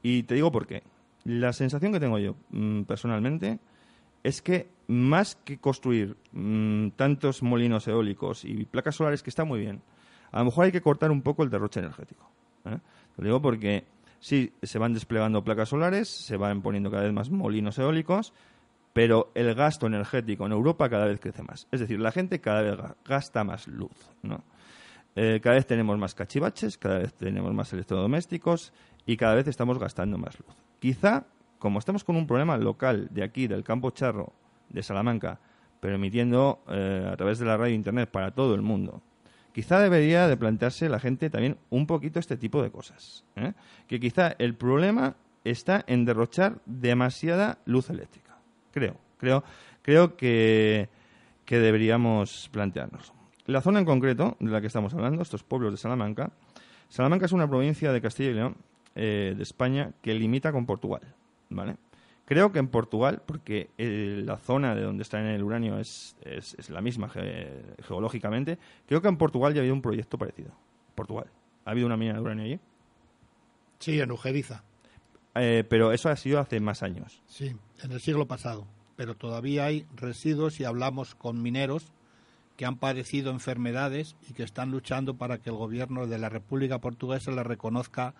[0.03, 0.83] Y te digo por qué.
[1.23, 3.59] La sensación que tengo yo mmm, personalmente
[4.23, 9.59] es que más que construir mmm, tantos molinos eólicos y placas solares, que está muy
[9.59, 9.81] bien,
[10.31, 12.29] a lo mejor hay que cortar un poco el derroche energético.
[12.65, 12.77] ¿eh?
[13.17, 13.85] Lo digo porque
[14.19, 18.33] sí, se van desplegando placas solares, se van poniendo cada vez más molinos eólicos,
[18.93, 21.67] pero el gasto energético en Europa cada vez crece más.
[21.71, 23.91] Es decir, la gente cada vez gasta más luz.
[24.21, 24.43] ¿no?
[25.15, 28.73] Eh, cada vez tenemos más cachivaches, cada vez tenemos más electrodomésticos
[29.05, 30.55] y cada vez estamos gastando más luz.
[30.79, 31.25] Quizá,
[31.61, 34.33] como estamos con un problema local de aquí, del campo charro
[34.69, 35.39] de Salamanca,
[35.79, 39.03] pero emitiendo eh, a través de la radio e internet para todo el mundo,
[39.53, 43.23] quizá debería de plantearse la gente también un poquito este tipo de cosas.
[43.35, 43.53] ¿eh?
[43.87, 48.39] Que quizá el problema está en derrochar demasiada luz eléctrica.
[48.71, 49.43] Creo, creo,
[49.83, 50.89] creo que,
[51.45, 53.13] que deberíamos plantearnos.
[53.45, 56.31] La zona en concreto de la que estamos hablando, estos pueblos de Salamanca,
[56.89, 58.55] Salamanca es una provincia de Castilla y León,
[58.95, 61.01] eh, de España, que limita con Portugal,
[61.51, 61.77] ¿vale?
[62.25, 66.55] Creo que en Portugal, porque la zona de donde está en el uranio es, es,
[66.57, 70.51] es la misma ge geológicamente, creo que en Portugal ya ha habido un proyecto parecido.
[70.95, 71.27] Portugal.
[71.65, 72.59] ¿Ha habido una mina de uranio allí?
[73.79, 74.63] Sí, en Ujeriza.
[75.35, 77.21] Eh, pero eso ha sido hace más años.
[77.27, 78.67] Sí, en el siglo pasado.
[78.95, 81.91] Pero todavía hay residuos y hablamos con mineros
[82.57, 86.79] que han padecido enfermedades y que están luchando para que el gobierno de la República
[86.79, 88.13] Portuguesa les reconozca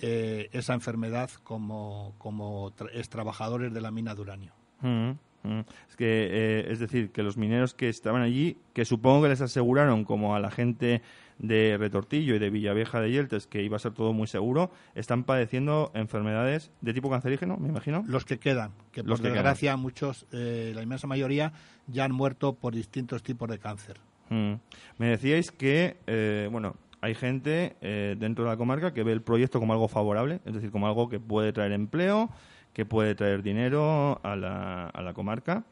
[0.00, 4.52] eh, esa enfermedad como, como es trabajadores de la mina de uranio.
[4.80, 5.10] Mm,
[5.42, 5.60] mm.
[5.88, 9.40] Es que, eh, es decir, que los mineros que estaban allí, que supongo que les
[9.40, 11.02] aseguraron, como a la gente
[11.38, 15.24] de Retortillo y de Villavieja de Yeltes, que iba a ser todo muy seguro, están
[15.24, 18.04] padeciendo enfermedades de tipo cancerígeno, me imagino.
[18.06, 21.52] Los que quedan, que por desgracia muchos, eh, la inmensa mayoría,
[21.86, 24.00] ya han muerto por distintos tipos de cáncer.
[24.30, 24.54] Mm.
[24.98, 29.20] Me decíais que, eh, bueno, hay gente eh, dentro de la comarca que ve el
[29.20, 32.30] proyecto como algo favorable, es decir, como algo que puede traer empleo,
[32.72, 35.64] que puede traer dinero a la, a la comarca.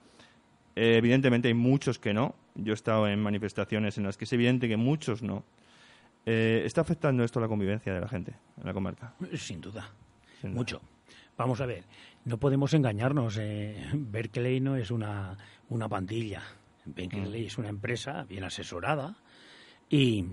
[0.76, 4.68] evidentemente hay muchos que no, yo he estado en manifestaciones en las que es evidente
[4.68, 5.42] que muchos no.
[6.26, 9.14] Eh, ¿Está afectando esto a la convivencia de la gente en la comarca?
[9.34, 9.90] Sin duda.
[10.42, 10.82] Mucho.
[11.38, 11.84] Vamos a ver,
[12.26, 13.38] no podemos engañarnos.
[13.40, 15.38] Eh, Berkeley no es una,
[15.70, 16.42] una pandilla.
[16.84, 17.46] Berkeley mm.
[17.46, 19.16] es una empresa bien asesorada
[19.92, 20.24] y,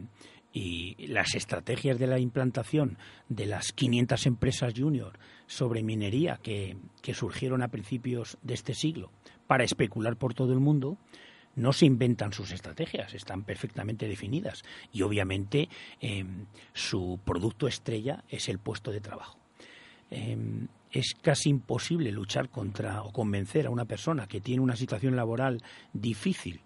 [0.52, 2.98] y las estrategias de la implantación
[3.28, 9.12] de las 500 empresas junior sobre minería que, que surgieron a principios de este siglo
[9.48, 10.98] para especular por todo el mundo
[11.56, 15.68] no se inventan sus estrategias, están perfectamente definidas y obviamente
[16.00, 19.38] em, su producto estrella es el puesto de trabajo.
[20.10, 25.16] Em, es casi imposible luchar contra o convencer a una persona que tiene una situación
[25.16, 25.62] laboral
[25.94, 26.62] difícil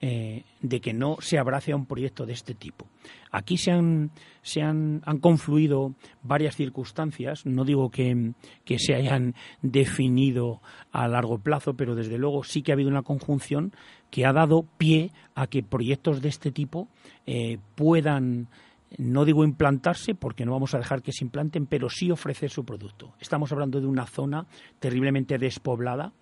[0.00, 2.86] eh, de que no se abrace a un proyecto de este tipo.
[3.32, 4.10] Aquí se han,
[4.42, 8.32] se han, han confluido varias circunstancias, no digo que,
[8.78, 10.60] se hayan definido
[10.92, 13.72] a largo plazo, pero desde luego sí que ha habido una conjunción
[14.10, 16.88] que ha dado pie a que proyectos de este tipo
[17.26, 18.48] eh, puedan
[18.96, 22.64] no digo implantarse porque no vamos a dejar que se implanten, pero sí ofrecer su
[22.64, 23.14] producto.
[23.20, 24.46] Estamos hablando de una zona
[24.78, 26.12] terriblemente despoblada,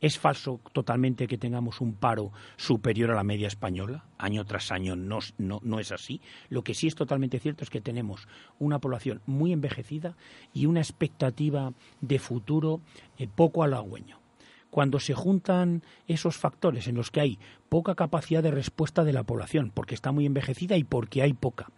[0.00, 4.96] es falso totalmente que tengamos un paro superior a la media española, año tras año
[4.96, 6.20] no, no, es así.
[6.48, 8.28] Lo que sí es totalmente cierto es que tenemos
[8.58, 10.16] una población muy envejecida
[10.52, 12.80] y una expectativa de futuro
[13.18, 14.25] eh, poco halagüeño
[14.70, 17.38] cuando se juntan esos factores en los que hay
[17.68, 21.70] poca capacidad de respuesta de la población, porque está muy envejecida y porque hay poca.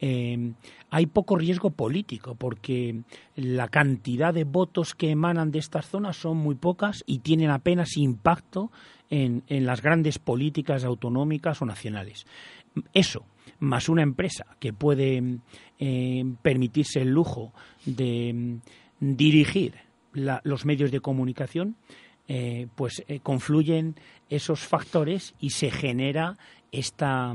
[0.00, 0.52] Eh,
[0.90, 3.02] hay poco riesgo político, porque
[3.36, 7.96] la cantidad de votos que emanan de estas zonas son muy pocas y tienen apenas
[7.96, 8.70] impacto
[9.10, 12.26] en, las grandes políticas autonómicas o nacionales.
[12.94, 13.24] Eso,
[13.58, 15.38] más una empresa que puede
[15.78, 17.52] eh, permitirse el lujo
[17.84, 19.74] de mm, dirigir
[20.12, 21.76] los medios de comunicación,
[22.28, 23.96] eh, pues eh, confluyen
[24.28, 26.36] esos factores y se genera
[26.70, 27.34] esta,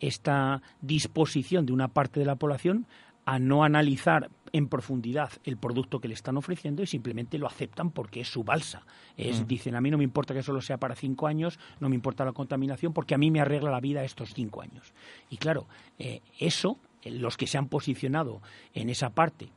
[0.00, 2.86] esta disposición de una parte de la población
[3.24, 7.90] a no analizar en profundidad el producto que le están ofreciendo y simplemente lo aceptan
[7.90, 8.84] porque es su balsa.
[9.16, 9.46] Es, mm.
[9.46, 12.24] Dicen, a mí no me importa que solo sea para cinco años, no me importa
[12.24, 14.92] la contaminación porque a mí me arregla la vida estos cinco años.
[15.30, 15.66] Y claro,
[15.98, 18.42] eh, eso, los que se han posicionado
[18.74, 19.50] en esa parte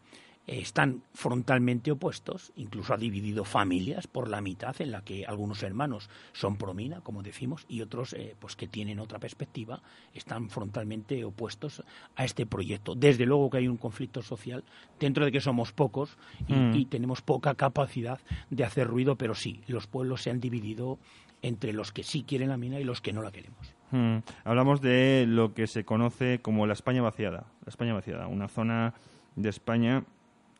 [0.47, 6.09] están frontalmente opuestos, incluso ha dividido familias por la mitad, en la que algunos hermanos
[6.33, 9.81] son promina, como decimos, y otros eh, pues que tienen otra perspectiva,
[10.13, 11.83] están frontalmente opuestos
[12.15, 12.93] a este proyecto.
[12.95, 14.63] Desde luego que hay un conflicto social,
[14.99, 16.17] dentro de que somos pocos
[16.47, 16.85] y, mm.
[16.89, 18.19] tenemos poca capacidad
[18.49, 20.99] de hacer ruido, pero sí, los pueblos se han dividido
[21.41, 23.75] entre los que sí quieren la mina y los que no la queremos.
[23.91, 24.17] Mm.
[24.43, 28.93] Hablamos de lo que se conoce como la España vaciada, la España vaciada, una zona
[29.35, 30.03] de España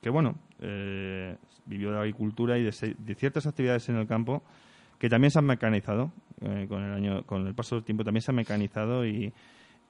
[0.05, 1.35] que bueno, eh,
[1.65, 2.71] vivió de agricultura y de,
[3.15, 4.43] ciertas actividades en el campo
[4.99, 8.21] que también se han mecanizado eh, con el año, con el paso del tiempo también
[8.21, 9.33] se han mecanizado y,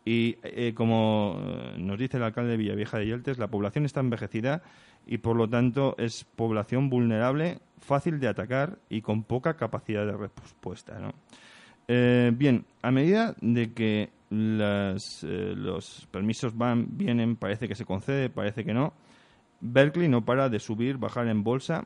[0.05, 1.37] y eh, como
[1.77, 4.63] nos dice el alcalde de Villavieja de Yeltes, la población está envejecida
[5.05, 10.15] y por lo tanto es población vulnerable, fácil de atacar y con poca capacidad de
[10.15, 10.97] respuesta.
[10.97, 11.11] ¿no?
[11.89, 18.73] bien, a medida de que los permisos van, vienen, parece que se concede, parece que
[18.73, 18.93] no,
[19.61, 21.85] Berkeley no para de subir, bajar en bolsa.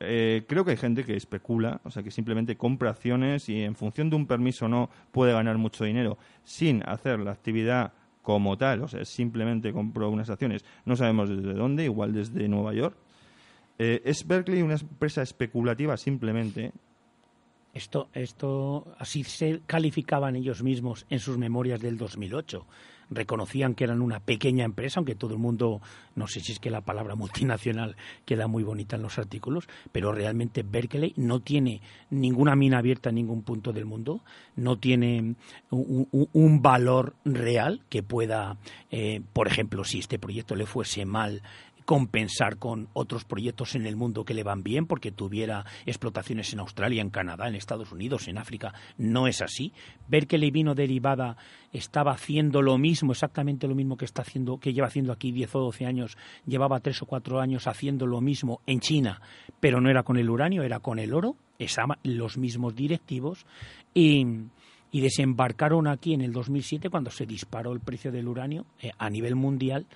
[0.00, 3.74] Eh, creo que hay gente que especula, o sea, que simplemente compra acciones y en
[3.74, 7.92] función de un permiso no puede ganar mucho dinero sin hacer la actividad
[8.22, 12.72] como tal, o sea, simplemente compró unas acciones, no sabemos desde dónde, igual desde Nueva
[12.72, 12.96] York.
[13.78, 16.72] Eh, ¿Es Berkeley una empresa especulativa simplemente?
[17.72, 22.66] Esto, esto así se calificaban ellos mismos en sus memorias del 2008
[23.10, 25.80] reconocían que eran una pequeña empresa, aunque todo el mundo,
[26.14, 30.12] no sé si es que la palabra multinacional queda muy bonita en los artículos, pero
[30.12, 31.80] realmente Berkeley no tiene
[32.10, 34.20] ninguna mina abierta en ningún punto del mundo,
[34.56, 35.34] no tiene
[35.70, 38.56] un, valor real que pueda,
[38.90, 41.42] eh, por ejemplo, si este proyecto le fuese mal
[41.84, 46.60] compensar con otros proyectos en el mundo que le van bien, porque tuviera explotaciones en
[46.60, 48.72] Australia, en Canadá, en Estados Unidos, en África.
[48.96, 49.72] No es así.
[50.08, 51.36] Ver que le vino derivada
[51.72, 55.54] estaba haciendo lo mismo, exactamente lo mismo que está haciendo, que lleva haciendo aquí 10
[55.56, 56.16] o 12 años,
[56.46, 59.20] llevaba 3 o 4 años haciendo lo mismo en China,
[59.60, 61.36] pero no era con el uranio, era con el oro,
[62.02, 63.46] los mismos directivos,
[63.92, 64.26] y,
[64.92, 69.34] desembarcaron aquí en el 2007 cuando se disparó el precio del uranio eh, a nivel
[69.34, 69.86] mundial.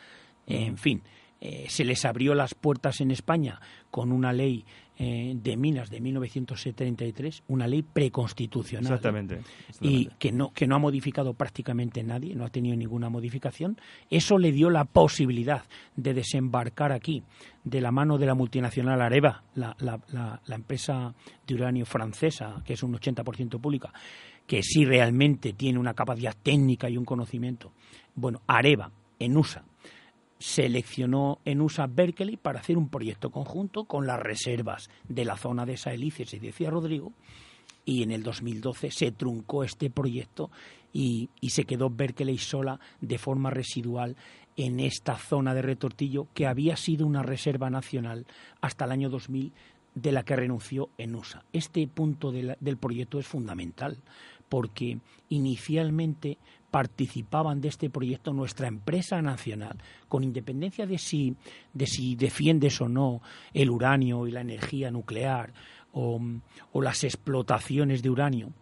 [0.48, 1.02] en fin,
[1.40, 3.60] eh, se les abrió las puertas en España
[3.90, 4.64] con una ley
[5.00, 8.92] eh, de minas de 1973, una ley preconstitucional.
[8.92, 9.40] Exactamente,
[9.80, 13.80] Y que no, que no ha modificado prácticamente nadie, no ha tenido ninguna modificación.
[14.10, 15.62] Eso le dio la posibilidad
[15.94, 17.22] de desembarcar aquí,
[17.62, 21.14] de la mano de la multinacional Areva, la, la empresa
[21.46, 23.92] de uranio francesa, que es un 80% pública,
[24.48, 27.72] que sí realmente tiene una capacidad técnica y un conocimiento.
[28.16, 29.62] Bueno, Areva, en USA,
[30.38, 35.66] seleccionó en USA Berkeley para hacer un proyecto conjunto con las reservas de la zona
[35.66, 37.12] de Saelices y decía Rodrigo,
[37.84, 40.50] y en el 2012 se truncó este proyecto
[40.92, 44.16] y, y, se quedó Berkeley sola de forma residual
[44.56, 48.26] en esta zona de retortillo que había sido una reserva nacional
[48.60, 49.52] hasta el año 2000
[49.94, 51.44] de la que renunció en USA.
[51.52, 53.98] Este punto del proyecto es fundamental
[54.48, 56.38] porque inicialmente
[56.70, 61.34] participaban de este proyecto nuestra empresa nacional, con independencia de si,
[61.72, 63.22] de si defiendes o no
[63.54, 65.52] el uranio y la energía nuclear
[65.92, 66.20] o,
[66.74, 68.52] las explotaciones de uranio.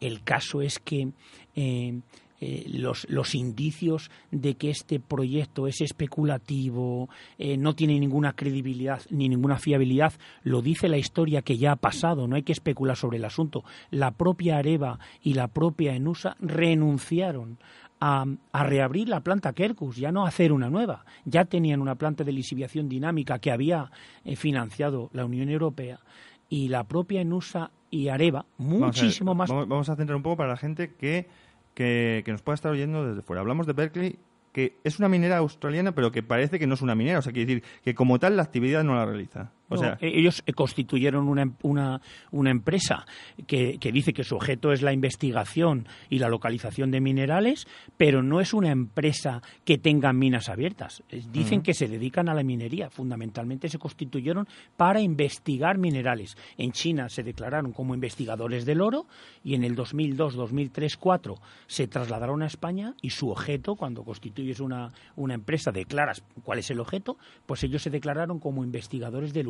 [0.00, 1.12] El caso es que
[1.54, 2.00] eh,
[2.40, 9.02] eh, los, los, indicios de que este proyecto es especulativo, eh, no tiene ninguna credibilidad
[9.10, 12.96] ni ninguna fiabilidad, lo dice la historia que ya ha pasado, no hay que especular
[12.96, 13.62] sobre el asunto.
[13.90, 17.58] La propia Areva y la propia Enusa renunciaron
[18.00, 18.24] a,
[18.64, 21.04] reabrir la planta Kerkus, ya no hacer una nueva.
[21.24, 23.90] Ya tenían una planta de lisiviación dinámica que había
[24.24, 26.00] eh, financiado la Unión Europea
[26.48, 29.50] y la propia Enusa y Areva, muchísimo más.
[29.50, 31.28] Vamos a centrar un poco para la gente que
[31.74, 33.40] que, nos pueda estar oyendo desde fuera.
[33.40, 34.18] Hablamos de Berkeley,
[34.52, 37.18] que es una minera australiana, pero que parece que no es una minera.
[37.18, 39.52] O sea, quiere decir que como tal la actividad no la realiza.
[39.70, 42.00] O sea, ellos eh, constituyeron una, em-, una,
[42.30, 43.06] una empresa
[43.46, 47.66] que, que, dice que su objeto es la investigación y la localización de minerales,
[47.96, 51.02] pero no es una empresa que tenga minas abiertas.
[51.32, 52.90] Dicen que se dedican a la minería.
[52.90, 54.46] Fundamentalmente se constituyeron
[54.76, 56.36] para investigar minerales.
[56.58, 59.06] En China se declararon como investigadores del oro
[59.42, 64.60] y en el 2002, 2003, 2004 se trasladaron a España y su objeto, cuando constituyes
[64.60, 67.16] una, una empresa, declaras cuál es el objeto,
[67.46, 69.48] pues ellos se declararon como investigadores del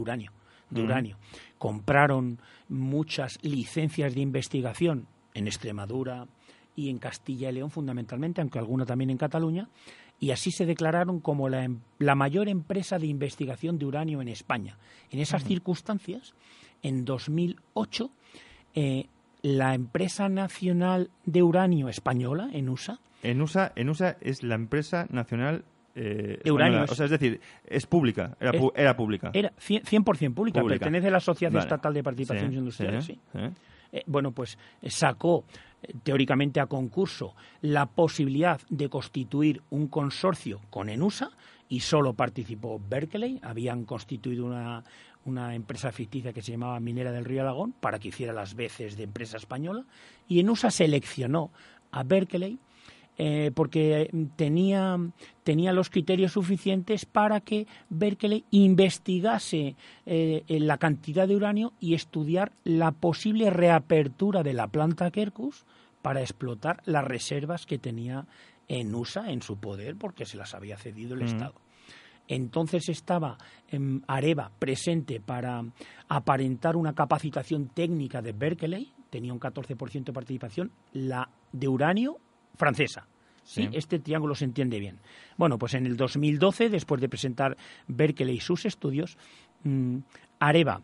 [0.70, 1.16] de uranio.
[1.58, 2.38] Compraron
[2.68, 6.26] muchas licencias de investigación en Extremadura
[6.76, 9.68] y en Castilla y León fundamentalmente, aunque alguna también en Cataluña,
[10.20, 14.76] y así se declararon como la, em, mayor empresa de investigación de uranio en España.
[15.10, 16.34] En esas circunstancias,
[16.82, 18.10] en 2008,
[18.74, 19.06] eh,
[19.42, 23.00] la empresa nacional de uranio española, ENUSA.
[23.22, 25.64] ENUSA, ENUSA es la empresa nacional
[25.94, 26.84] eh, uranio.
[26.88, 29.30] O sea, es decir, es pública, era, era pública.
[29.32, 33.04] Era 100%, pública, pertenece a la Sociedad Estatal de Participaciones Industriales.
[33.04, 33.18] Sí,
[33.92, 35.44] eh, bueno, pues sacó
[35.82, 41.30] eh, teóricamente a concurso la posibilidad de constituir un consorcio con ENUSA
[41.68, 43.40] y solo participó Berkeley.
[43.42, 44.84] Habían constituido una,
[45.24, 48.96] una empresa ficticia que se llamaba Minera del Río Alagón para que hiciera las veces
[48.96, 49.84] de empresa española
[50.28, 51.50] y ENUSA seleccionó
[51.90, 52.58] a Berkeley
[53.22, 54.96] eh, porque tenía,
[55.42, 62.52] tenía los criterios suficientes para que Berkeley investigase eh, la cantidad de uranio y estudiar
[62.64, 65.66] la posible reapertura de la planta Kerkus
[66.00, 68.26] para explotar las reservas que tenía
[68.68, 71.26] en USA en su poder porque se las había cedido el mm.
[71.26, 71.54] Estado.
[72.26, 73.36] Entonces estaba
[73.68, 75.62] en Areva presente para
[76.08, 82.16] aparentar una capacitación técnica de Berkeley, tenía un 14% de participación, la de uranio
[82.60, 83.08] francesa.
[83.42, 83.68] ¿sí?
[83.72, 85.00] Este triángulo se entiende bien.
[85.36, 87.56] Bueno, pues en el 2012, después de presentar
[87.88, 89.18] Berkeley sus estudios,
[89.64, 89.98] mm,
[90.38, 90.82] Areva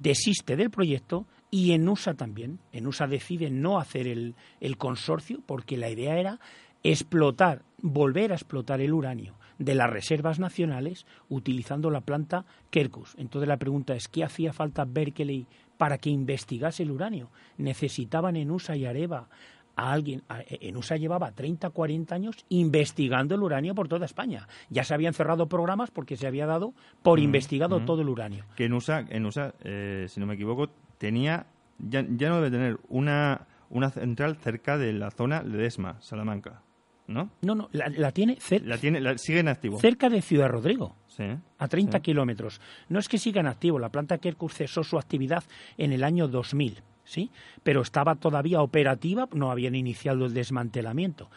[0.00, 2.58] desiste del proyecto y ENUSA también.
[2.72, 6.40] ENUSA decide no hacer el, el consorcio porque la idea era
[6.82, 13.14] explotar, volver a explotar el uranio de las reservas nacionales utilizando la planta Kerkus.
[13.16, 15.46] Entonces la pregunta es, ¿qué hacía falta Berkeley
[15.78, 17.30] para que investigase el uranio?
[17.56, 19.28] Necesitaban ENUSA y Areva
[19.76, 24.48] a alguien, en USA llevaba 30, 40 años investigando el uranio por toda España.
[24.70, 26.72] Ya se habían cerrado programas porque se había dado
[27.02, 28.46] por investigado todo el uranio.
[28.56, 31.46] Que en USA, en USA eh, si no me equivoco, tenía,
[31.78, 36.62] ya, no debe tener una, una central cerca de la zona de Esma, Salamanca.
[37.06, 37.30] ¿no?
[37.42, 39.78] No, no, la, tiene, la tiene sigue en activo.
[39.78, 40.96] cerca de Ciudad Rodrigo.
[41.06, 41.24] Sí,
[41.58, 42.60] a 30 kilómetros.
[42.88, 45.44] No es que siga en activo, la planta Kerkus cesó su actividad
[45.78, 47.30] en el año 2000, ¿sí?
[47.62, 51.30] Pero estaba todavía operativa, no habían iniciado el desmantelamiento.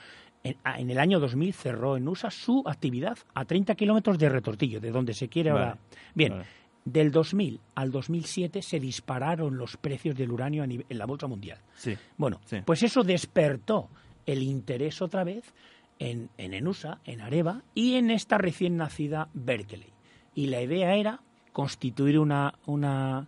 [0.44, 4.92] En, el año 2000 cerró en USA su actividad a 30 kilómetros de Retortillo, de
[4.92, 5.78] donde se quiere ahora.
[6.16, 6.44] Bien,
[6.86, 11.60] del 2000 al 2007 se dispararon los precios del uranio en la bolsa mundial.
[11.76, 11.98] Sí.
[12.18, 13.90] Bueno, pues eso despertó
[14.26, 15.54] el interés otra vez
[16.00, 19.92] en, en ENUSA, en Areva y en esta recién nacida Berkeley.
[20.36, 21.20] Y la idea era
[21.52, 23.28] constituir una, una,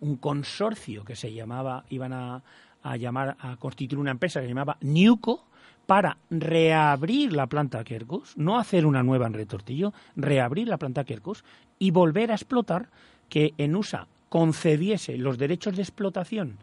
[0.00, 2.42] un consorcio que se llamaba, iban a,
[2.82, 5.44] a, llamar a constituir una empresa que se llamaba Newco
[5.86, 11.44] para reabrir la planta Kerkus, no hacer una nueva en Retortillo, reabrir la planta Kerkus
[11.78, 12.88] y volver a explotar
[13.28, 16.58] que ENUSA concediese los derechos de explotación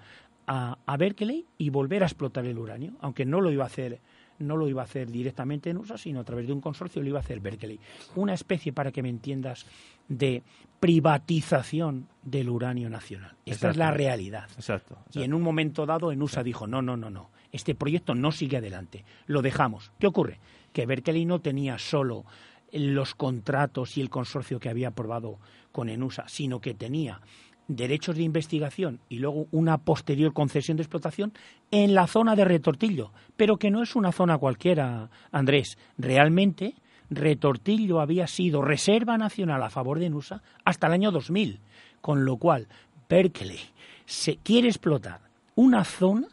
[0.45, 3.99] a, a Berkeley y volver a explotar el uranio, aunque no lo iba a hacer
[4.39, 7.09] no lo iba a hacer directamente en USA, sino a través de un consorcio lo
[7.09, 7.79] iba a hacer Berkeley.
[8.15, 9.65] Una especie, para que me entiendas,
[10.07, 10.43] de
[10.79, 13.35] privatización del uranio nacional.
[13.45, 14.49] Esta es la realidad.
[14.55, 18.15] Exacto, Y en un momento dado en USA dijo, no, no, no, no, este proyecto
[18.15, 19.91] no sigue adelante, lo dejamos.
[19.99, 20.39] ¿Qué ocurre?
[20.73, 22.25] Que Berkeley no tenía solo
[22.71, 25.39] los contratos y el consorcio que había aprobado
[25.71, 27.21] con ENUSA, sino que tenía
[27.67, 31.33] derechos de investigación y luego una posterior concesión de explotación
[31.71, 35.77] en la zona de Retortillo, pero que no es una zona cualquiera, Andrés.
[35.97, 36.75] Realmente,
[37.09, 41.59] Retortillo había sido reserva nacional a favor de NUSA hasta el año 2000,
[42.01, 42.67] con lo cual
[43.09, 43.59] Berkeley
[44.05, 45.21] se quiere explotar
[45.55, 46.27] una zona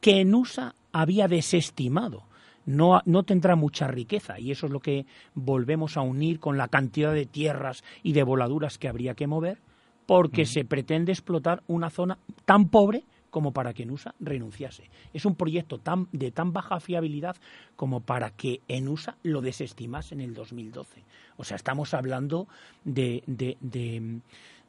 [0.00, 2.24] que NUSA había desestimado.
[2.64, 6.66] No, no, tendrá mucha riqueza y eso es lo que volvemos a unir con la
[6.66, 9.58] cantidad de tierras y de voladuras que habría que mover
[10.06, 14.84] porque se pretende explotar una zona tan pobre como para que ENUSA renunciase.
[15.12, 17.36] Es un proyecto tan, de tan baja fiabilidad
[17.74, 21.02] como para que ENUSA lo desestimase en el 2012.
[21.36, 22.48] O sea, estamos hablando
[22.84, 23.58] de, de,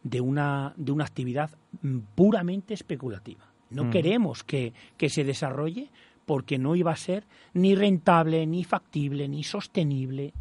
[0.03, 1.51] de, una, de una actividad
[2.15, 3.45] puramente especulativa.
[3.69, 5.89] No queremos que, que se desarrolle
[6.25, 10.33] porque no iba a ser ni rentable, ni factible, ni sostenible,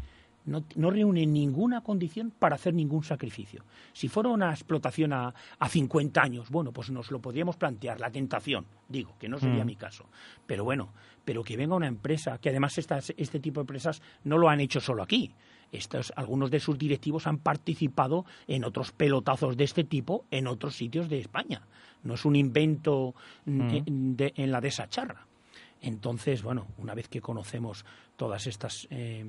[0.47, 3.63] no, no reúne ninguna condición para hacer ningún sacrificio.
[3.93, 8.09] Si fuera una explotación a, a 50 años, bueno, pues nos lo podríamos plantear, la
[8.09, 9.67] tentación, digo, que no sería mm.
[9.67, 10.05] mi caso.
[10.45, 10.89] Pero bueno,
[11.25, 14.61] pero que venga una empresa, que además estas, este tipo de empresas no lo han
[14.61, 15.33] hecho solo aquí.
[15.73, 20.77] Estos, algunos de sus directivos han participado en otros pelotazos de este tipo en otros
[20.77, 21.67] sitios de España.
[22.03, 23.13] No es un invento
[23.45, 24.15] mm.
[24.17, 25.27] en la de esa charra.
[25.81, 27.85] Entonces, bueno, una vez que conocemos
[28.15, 29.25] todas estas eh,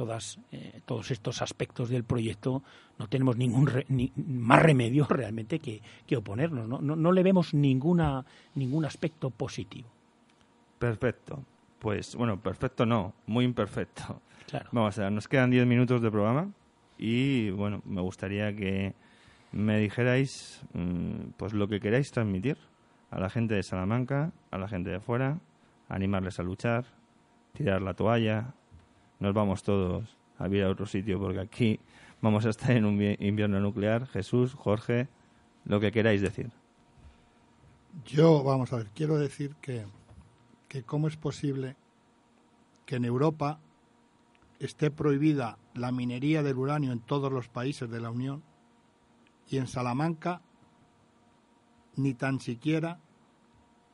[0.00, 2.62] todas, eh, todos estos aspectos del proyecto,
[2.98, 3.68] no tenemos ningún
[4.16, 5.82] más remedio realmente que,
[6.16, 6.66] oponernos.
[6.66, 6.80] ¿no?
[6.80, 8.24] No, le vemos ninguna,
[8.54, 9.90] ningún aspecto positivo.
[10.78, 11.44] Perfecto.
[11.78, 14.22] Pues bueno, perfecto no, muy imperfecto.
[14.72, 16.50] Vamos a ver, nos quedan 10 minutos de programa
[16.96, 18.94] y bueno, me gustaría que
[19.52, 22.56] me dijerais mm, pues lo que queráis transmitir
[23.10, 25.40] a la gente de Salamanca, a la gente de fuera,
[25.90, 26.86] animarles a luchar,
[27.52, 28.54] tirar la toalla,
[29.20, 31.80] nos vamos todos a vivir a otro sitio porque aquí
[32.20, 34.06] vamos a estar en un invierno nuclear.
[34.06, 35.08] Jesús, Jorge,
[35.64, 36.50] lo que queráis decir.
[38.04, 39.84] Yo, vamos a ver, quiero decir que,
[40.68, 41.76] que cómo es posible
[42.86, 43.60] que en Europa
[44.58, 48.42] esté prohibida la minería del uranio en todos los países de la Unión
[49.48, 50.42] y en Salamanca
[51.96, 53.00] ni tan siquiera,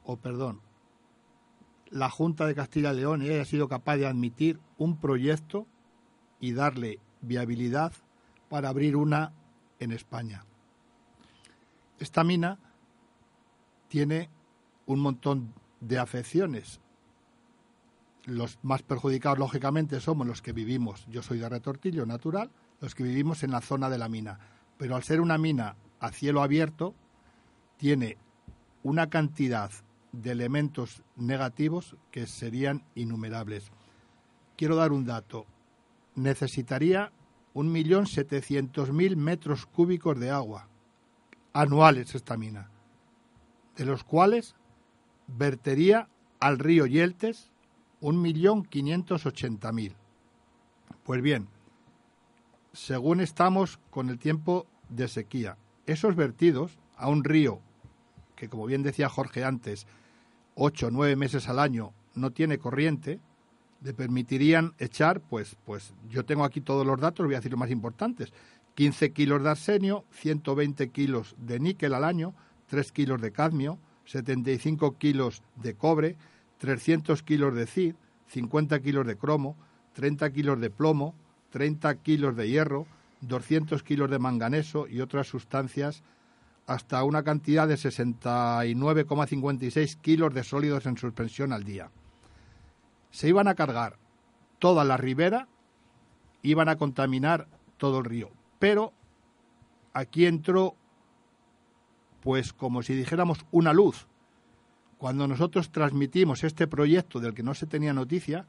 [0.05, 0.61] o perdón,
[1.91, 5.67] la Junta de Castilla y León haya sido capaz de admitir un proyecto
[6.41, 7.93] y darle viabilidad
[8.49, 9.33] para abrir una
[9.79, 10.45] en España.
[11.99, 12.59] Esta mina
[13.89, 14.31] tiene
[14.87, 16.81] un montón de afecciones.
[18.25, 23.05] Los más perjudicados, lógicamente, somos los que vivimos, yo soy de retortillo natural, los que
[23.05, 24.39] vivimos en la zona de la mina.
[24.79, 26.95] Pero al ser una mina a cielo abierto,
[27.77, 28.19] tiene
[28.83, 29.71] una cantidad
[30.23, 33.71] de elementos negativos que serían innumerables.
[34.57, 35.47] Quiero dar un dato.
[36.15, 37.13] Necesitaría
[37.55, 40.69] 1.700.000 metros cúbicos de agua
[41.53, 42.71] anuales esta mina,
[43.77, 44.55] de los cuales
[45.27, 46.09] vertería
[46.39, 47.51] al río Yeltes
[48.03, 49.95] 1.580.000.
[51.03, 51.49] Pues bien,
[52.73, 55.57] según estamos con el tiempo de sequía,
[55.87, 57.61] esos vertidos a un río
[58.37, 59.87] que, como bien decía Jorge antes,
[60.57, 63.21] ocho o nueve meses al año no tiene corriente,
[63.83, 67.61] le permitirían echar, pues, pues yo tengo aquí todos los datos, voy a decir los
[67.61, 68.33] más importantes,
[68.75, 72.35] 15 kilos de arsenio, 120 kilos de níquel al año,
[72.69, 76.17] 3 kilos de cadmio, 75 kilos de cobre,
[76.59, 77.95] 300 kilos de CID,
[78.29, 79.57] 50 kilos de cromo,
[79.93, 81.15] 30 kilos de plomo,
[81.51, 82.87] 30 kilos de hierro,
[83.21, 86.03] 200 kilos de manganeso y otras sustancias
[86.67, 91.93] hasta una cantidad de 69,56 kilos de sólidos en suspensión al día.
[93.11, 93.99] Se iban a cargar
[94.59, 95.49] toda la ribera,
[96.43, 97.47] iban a contaminar
[97.77, 98.31] todo el río.
[98.59, 98.93] Pero
[99.93, 100.75] aquí entró,
[102.21, 104.09] pues como si dijéramos, una luz.
[104.99, 108.47] Cuando nosotros transmitimos este proyecto del que no se tenía noticia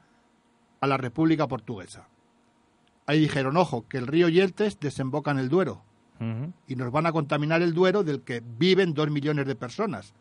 [0.80, 2.08] a la República Portuguesa.
[3.06, 5.84] Ahí dijeron, ojo, que el río Yeltes desemboca en el Duero
[6.66, 10.14] y nos van a contaminar el Duero del que viven dos millones de personas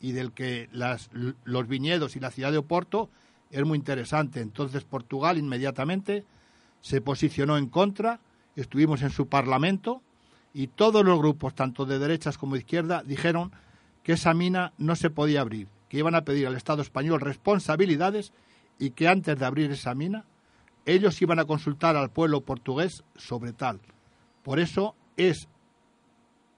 [0.00, 3.08] y del que los viñedos y la ciudad de Oporto
[3.50, 4.40] es muy interesante.
[4.40, 6.24] Entonces Portugal inmediatamente
[6.80, 8.20] se posicionó en contra,
[8.56, 10.02] estuvimos en su parlamento
[10.54, 13.52] y todos los grupos, tanto de derechas como de izquierda, dijeron
[14.02, 18.32] que esa mina no se podía abrir, que iban a pedir al Estado español responsabilidades
[18.78, 20.24] y que antes de abrir esa mina
[20.84, 23.80] ellos iban a consultar al pueblo portugués sobre tal.
[24.42, 25.48] Por eso es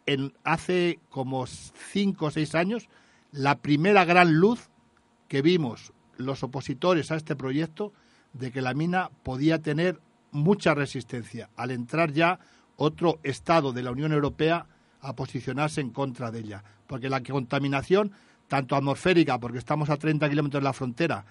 [0.06, 2.88] en, hace como cinco o seis años
[3.32, 4.68] la primera gran luz
[5.28, 7.92] que vimos los opositores a este proyecto
[8.32, 10.00] de que la mina podía tener
[10.30, 12.38] mucha resistencia al entrar ya
[12.76, 14.66] otro Estado de la Unión Europea
[15.00, 16.64] a posicionarse en contra de ella.
[16.86, 18.12] Porque la contaminación,
[18.48, 21.24] tanto atmosférica, porque estamos a 30 kilómetros de la frontera,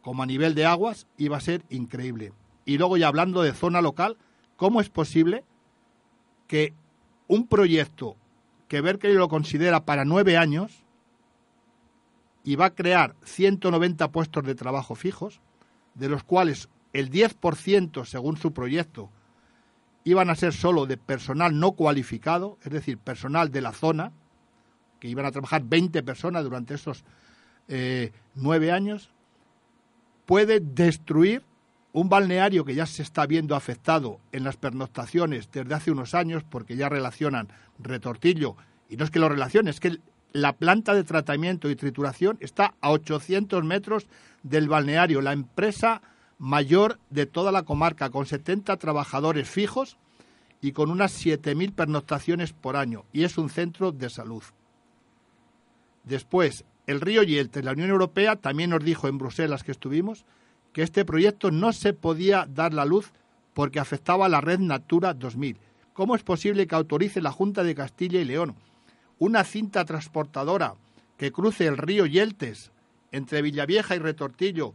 [0.00, 2.32] como a nivel de aguas, iba a ser increíble.
[2.64, 4.16] Y luego ya hablando de zona local,
[4.56, 5.44] ¿cómo es posible
[6.46, 6.74] que
[7.28, 8.16] un proyecto
[8.68, 10.84] que Berkeley lo considera para nueve años
[12.44, 15.40] y va a crear 190 puestos de trabajo fijos,
[15.94, 19.10] de los cuales el 10%, según su proyecto,
[20.04, 24.12] iban a ser solo de personal no cualificado, es decir, personal de la zona,
[25.00, 27.04] que iban a trabajar 20 personas durante esos
[27.68, 29.10] eh, nueve años,
[30.24, 31.42] puede destruir
[31.96, 36.44] un balneario que ya se está viendo afectado en las pernoctaciones desde hace unos años
[36.44, 38.54] porque ya relacionan retortillo,
[38.90, 39.96] y no es que lo relacionen, es que
[40.32, 44.08] la planta de tratamiento y trituración está a 800 metros
[44.42, 46.02] del balneario, la empresa
[46.36, 49.96] mayor de toda la comarca, con 70 trabajadores fijos
[50.60, 54.42] y con unas 7.000 pernoctaciones por año, y es un centro de salud.
[56.04, 60.26] Después, el río Yeltes, la Unión Europea, también nos dijo en Bruselas que estuvimos,
[60.76, 63.14] que este proyecto no se podía dar la luz
[63.54, 65.56] porque afectaba a la red Natura 2000.
[65.94, 68.54] ¿Cómo es posible que autorice la Junta de Castilla y León
[69.18, 70.74] una cinta transportadora
[71.16, 72.72] que cruce el río Yeltes
[73.10, 74.74] entre Villavieja y Retortillo,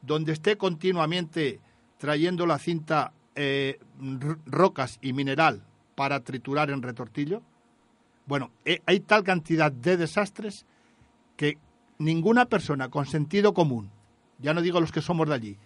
[0.00, 1.60] donde esté continuamente
[1.98, 3.78] trayendo la cinta eh,
[4.46, 5.62] rocas y mineral
[5.94, 7.42] para triturar en Retortillo?
[8.24, 10.64] Bueno, eh, hay tal cantidad de desastres
[11.36, 11.58] que
[11.98, 13.90] ninguna persona con sentido común
[14.44, 15.58] ya no digo los que somos de allí,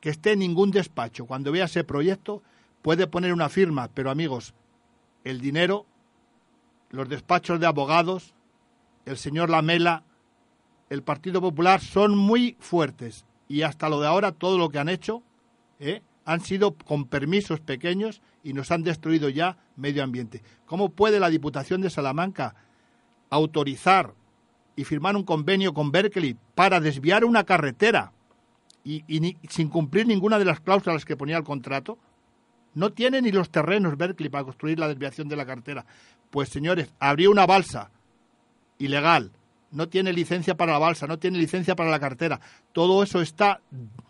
[0.00, 2.42] que esté en ningún despacho, cuando vea ese proyecto,
[2.80, 4.54] puede poner una firma, pero amigos,
[5.24, 5.84] el dinero,
[6.88, 8.32] los despachos de abogados,
[9.04, 10.04] el señor Lamela,
[10.88, 14.88] el Partido Popular son muy fuertes y hasta lo de ahora todo lo que han
[14.88, 15.22] hecho
[15.78, 16.00] ¿eh?
[16.24, 20.42] han sido con permisos pequeños y nos han destruido ya medio ambiente.
[20.64, 22.54] ¿Cómo puede la Diputación de Salamanca
[23.28, 24.14] autorizar
[24.76, 28.12] y firmar un convenio con Berkeley para desviar una carretera
[28.84, 29.02] y,
[29.48, 31.98] sin cumplir ninguna de las cláusulas que ponía el contrato,
[32.74, 35.86] no tiene ni los terrenos Berkeley para construir la desviación de la carretera.
[36.30, 37.90] Pues señores, abrió una balsa
[38.78, 39.30] ilegal,
[39.70, 42.40] no tiene licencia para la balsa, no tiene licencia para la carretera.
[42.72, 43.60] Todo eso está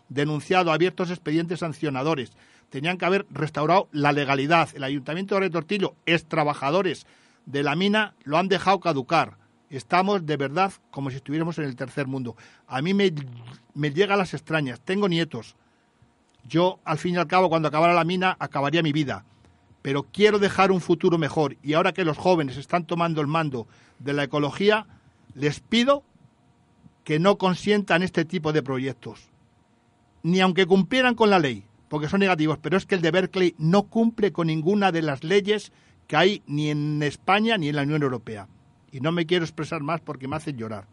[0.09, 2.31] denunciado, abiertos expedientes sancionadores.
[2.69, 4.69] Tenían que haber restaurado la legalidad.
[4.73, 7.05] El Ayuntamiento de Retortillo, es trabajadores
[7.45, 9.37] de la mina, lo han dejado caducar
[9.69, 12.35] Estamos de verdad como si estuviéramos en el tercer mundo.
[12.67, 13.13] A mí me,
[13.73, 14.79] me llega las extrañas.
[14.81, 15.55] Tengo nietos.
[16.47, 19.25] Yo, al fin y al cabo, cuando acabara la mina, acabaría mi vida.
[19.81, 21.57] Pero quiero dejar un futuro mejor.
[21.63, 23.67] Y ahora que los jóvenes están tomando el mando
[23.99, 24.85] de la ecología,
[25.33, 26.03] les pido
[27.03, 29.29] que no consientan este tipo de proyectos.
[30.23, 32.57] Ni aunque cumplieran con la ley, porque son negativos.
[32.59, 35.71] Pero es que el de Berkeley no cumple con ninguna de las leyes
[36.07, 38.47] que hay ni en España ni en la Unión Europea.
[38.95, 40.85] Y no me quiero expresar más porque me hacen llorar.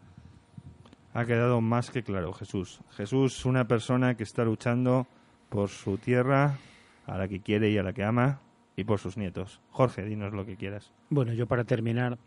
[1.13, 2.81] Ha quedado más que claro, Jesús.
[2.91, 5.07] Jesús, una persona que está luchando
[5.47, 6.57] por su tierra,
[7.05, 8.41] a la que quiere y a la que ama,
[8.75, 9.61] y por sus nietos.
[9.71, 10.91] Jorge, dinos lo que quieras.
[11.09, 12.17] Bueno, yo para terminar,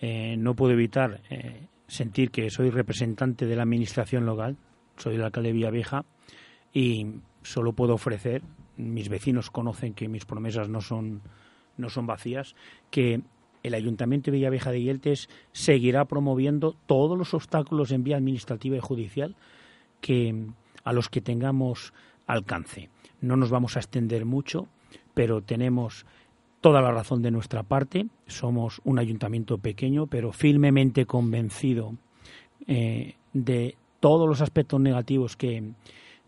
[0.00, 4.56] eh, no puedo evitar eh, sentir que soy representante de la administración local,
[4.96, 6.06] soy el alcalde de Villavieja,
[6.72, 8.40] y solo puedo ofrecer,
[8.78, 11.20] mis vecinos conocen que mis promesas no son,
[11.76, 12.56] no son vacías,
[12.90, 13.20] que
[13.62, 18.80] el Ayuntamiento de Villavieja de Yeltes seguirá promoviendo todos los obstáculos en vía administrativa y
[18.80, 19.36] judicial
[20.00, 20.46] que
[20.84, 21.92] a los que tengamos
[22.26, 22.88] alcance.
[23.20, 24.66] No nos vamos a extender mucho,
[25.14, 26.06] pero tenemos
[26.60, 28.06] toda la razón de nuestra parte.
[28.26, 31.94] Somos un ayuntamiento pequeño, pero firmemente convencido
[32.66, 35.72] eh, de todos los aspectos negativos que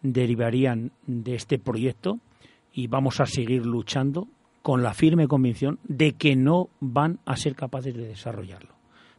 [0.02, 2.18] derivarían de este proyecto
[2.72, 4.28] y vamos a seguir luchando
[4.62, 8.74] con la firme convicción de que no van a ser capaces de desarrollarlo,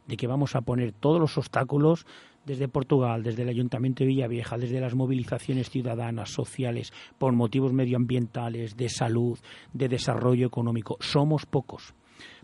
[0.06, 2.06] de que vamos a poner todos los obstáculos
[2.46, 8.76] desde Portugal, desde el Ayuntamiento de Villavieja, desde las movilizaciones ciudadanas, sociales, por motivos medioambientales,
[8.76, 9.38] de salud,
[9.72, 10.96] de desarrollo económico.
[11.00, 11.94] Somos pocos,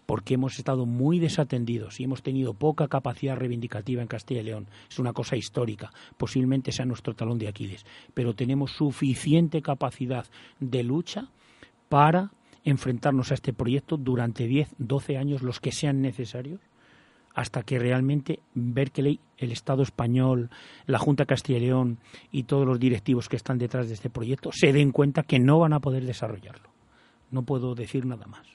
[0.07, 4.69] porque hemos estado muy desatendidos y hemos tenido poca capacidad reivindicativa en Castilla y León.
[4.91, 7.85] Es una cosa histórica, posiblemente sea nuestro talón de Aquiles,
[8.15, 10.27] pero tenemos suficiente capacidad
[10.59, 11.29] de lucha
[11.89, 12.31] para
[12.65, 16.61] enfrentarnos a este proyecto durante 10, 12 años, los que sean necesarios,
[17.35, 20.51] hasta que realmente Berkeley, el Estado español,
[20.87, 21.99] la Junta de Castilla y León
[22.31, 25.59] y todos los directivos que están detrás de este proyecto se den cuenta que no
[25.59, 26.69] van a poder desarrollarlo.
[27.31, 28.47] No puedo decir nada más.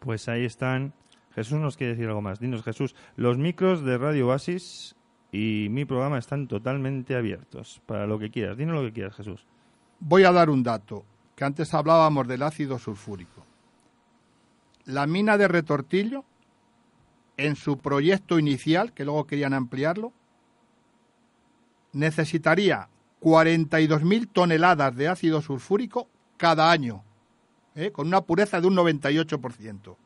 [0.00, 0.92] Pues ahí están.
[1.34, 2.40] Jesús nos quiere decir algo más.
[2.40, 4.96] Dinos, Jesús, los micros de Radio Oasis
[5.30, 8.56] y mi programa están totalmente abiertos para lo que quieras.
[8.56, 9.46] Dinos lo que quieras, Jesús.
[10.00, 11.04] Voy a dar un dato,
[11.38, 13.46] que antes hablábamos del ácido sulfúrico.
[14.86, 16.24] La mina de Retortillo
[17.36, 20.12] en su proyecto inicial, que luego querían ampliarlo,
[21.92, 22.88] necesitaría
[23.20, 26.08] 42.000 toneladas de ácido sulfúrico
[26.38, 27.04] cada año,
[27.76, 27.92] ¿eh?
[27.92, 29.96] con una pureza de un 98%.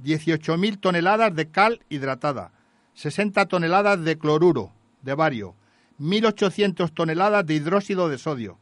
[0.00, 2.52] 18.000 toneladas de cal hidratada,
[2.94, 4.70] 60 toneladas de cloruro
[5.02, 5.56] de bario,
[5.98, 8.60] 1.800 toneladas de hidróxido de sodio,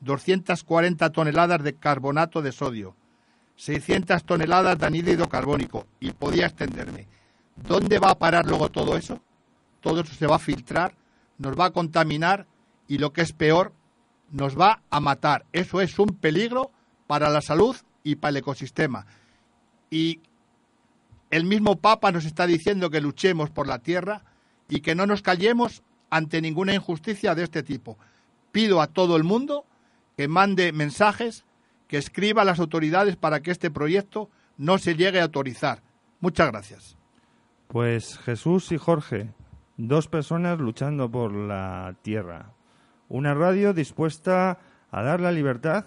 [0.00, 2.96] 240 toneladas de carbonato de sodio,
[3.56, 7.06] 600 toneladas de anhídrido carbónico, y podía extenderme.
[7.56, 9.20] ¿Dónde va a parar luego todo eso?
[9.80, 10.94] Todo eso se va a filtrar,
[11.38, 12.46] nos va a contaminar
[12.88, 13.72] y lo que es peor,
[14.30, 15.44] nos va a matar.
[15.52, 16.70] Eso es un peligro
[17.06, 19.06] para la salud y para el ecosistema.
[19.90, 20.20] Y
[21.30, 24.22] el mismo Papa nos está diciendo que luchemos por la tierra
[24.68, 27.98] y que no nos callemos ante ninguna injusticia de este tipo.
[28.52, 29.64] Pido a todo el mundo
[30.20, 31.46] que mande mensajes,
[31.88, 35.80] que escriba a las autoridades para que este proyecto no se llegue a autorizar.
[36.20, 36.98] Muchas gracias.
[37.68, 39.32] Pues Jesús y Jorge,
[39.78, 42.52] dos personas luchando por la tierra.
[43.08, 44.58] Una radio dispuesta
[44.90, 45.86] a dar la libertad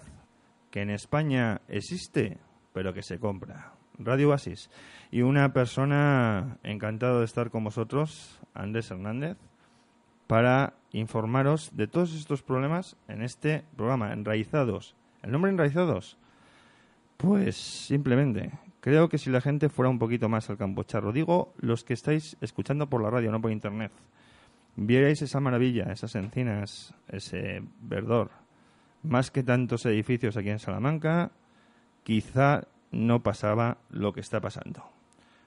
[0.72, 2.38] que en España existe,
[2.72, 3.74] pero que se compra.
[4.00, 4.68] Radio Basis.
[5.12, 9.36] Y una persona encantado de estar con vosotros, Andrés Hernández,
[10.26, 14.94] para informaros de todos estos problemas en este programa, Enraizados.
[15.22, 16.18] ¿El nombre Enraizados?
[17.16, 18.52] Pues simplemente
[18.84, 21.94] Creo que si la gente fuera un poquito más al campo charro, digo los que
[21.94, 23.90] estáis escuchando por la radio, no por internet,
[24.76, 28.30] vierais esa maravilla, esas encinas, ese verdor,
[29.02, 31.30] más que tantos edificios aquí en Salamanca,
[32.02, 34.84] quizá no pasaba lo que está pasando.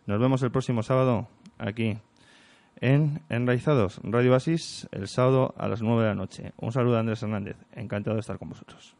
[0.07, 1.27] Nos vemos el próximo sábado
[1.59, 1.99] aquí
[2.81, 6.53] en Enraizados, Radio Basis, el sábado a las 9 de la noche.
[6.57, 8.95] Un saludo a Andrés Hernández, encantado de estar con vosotros.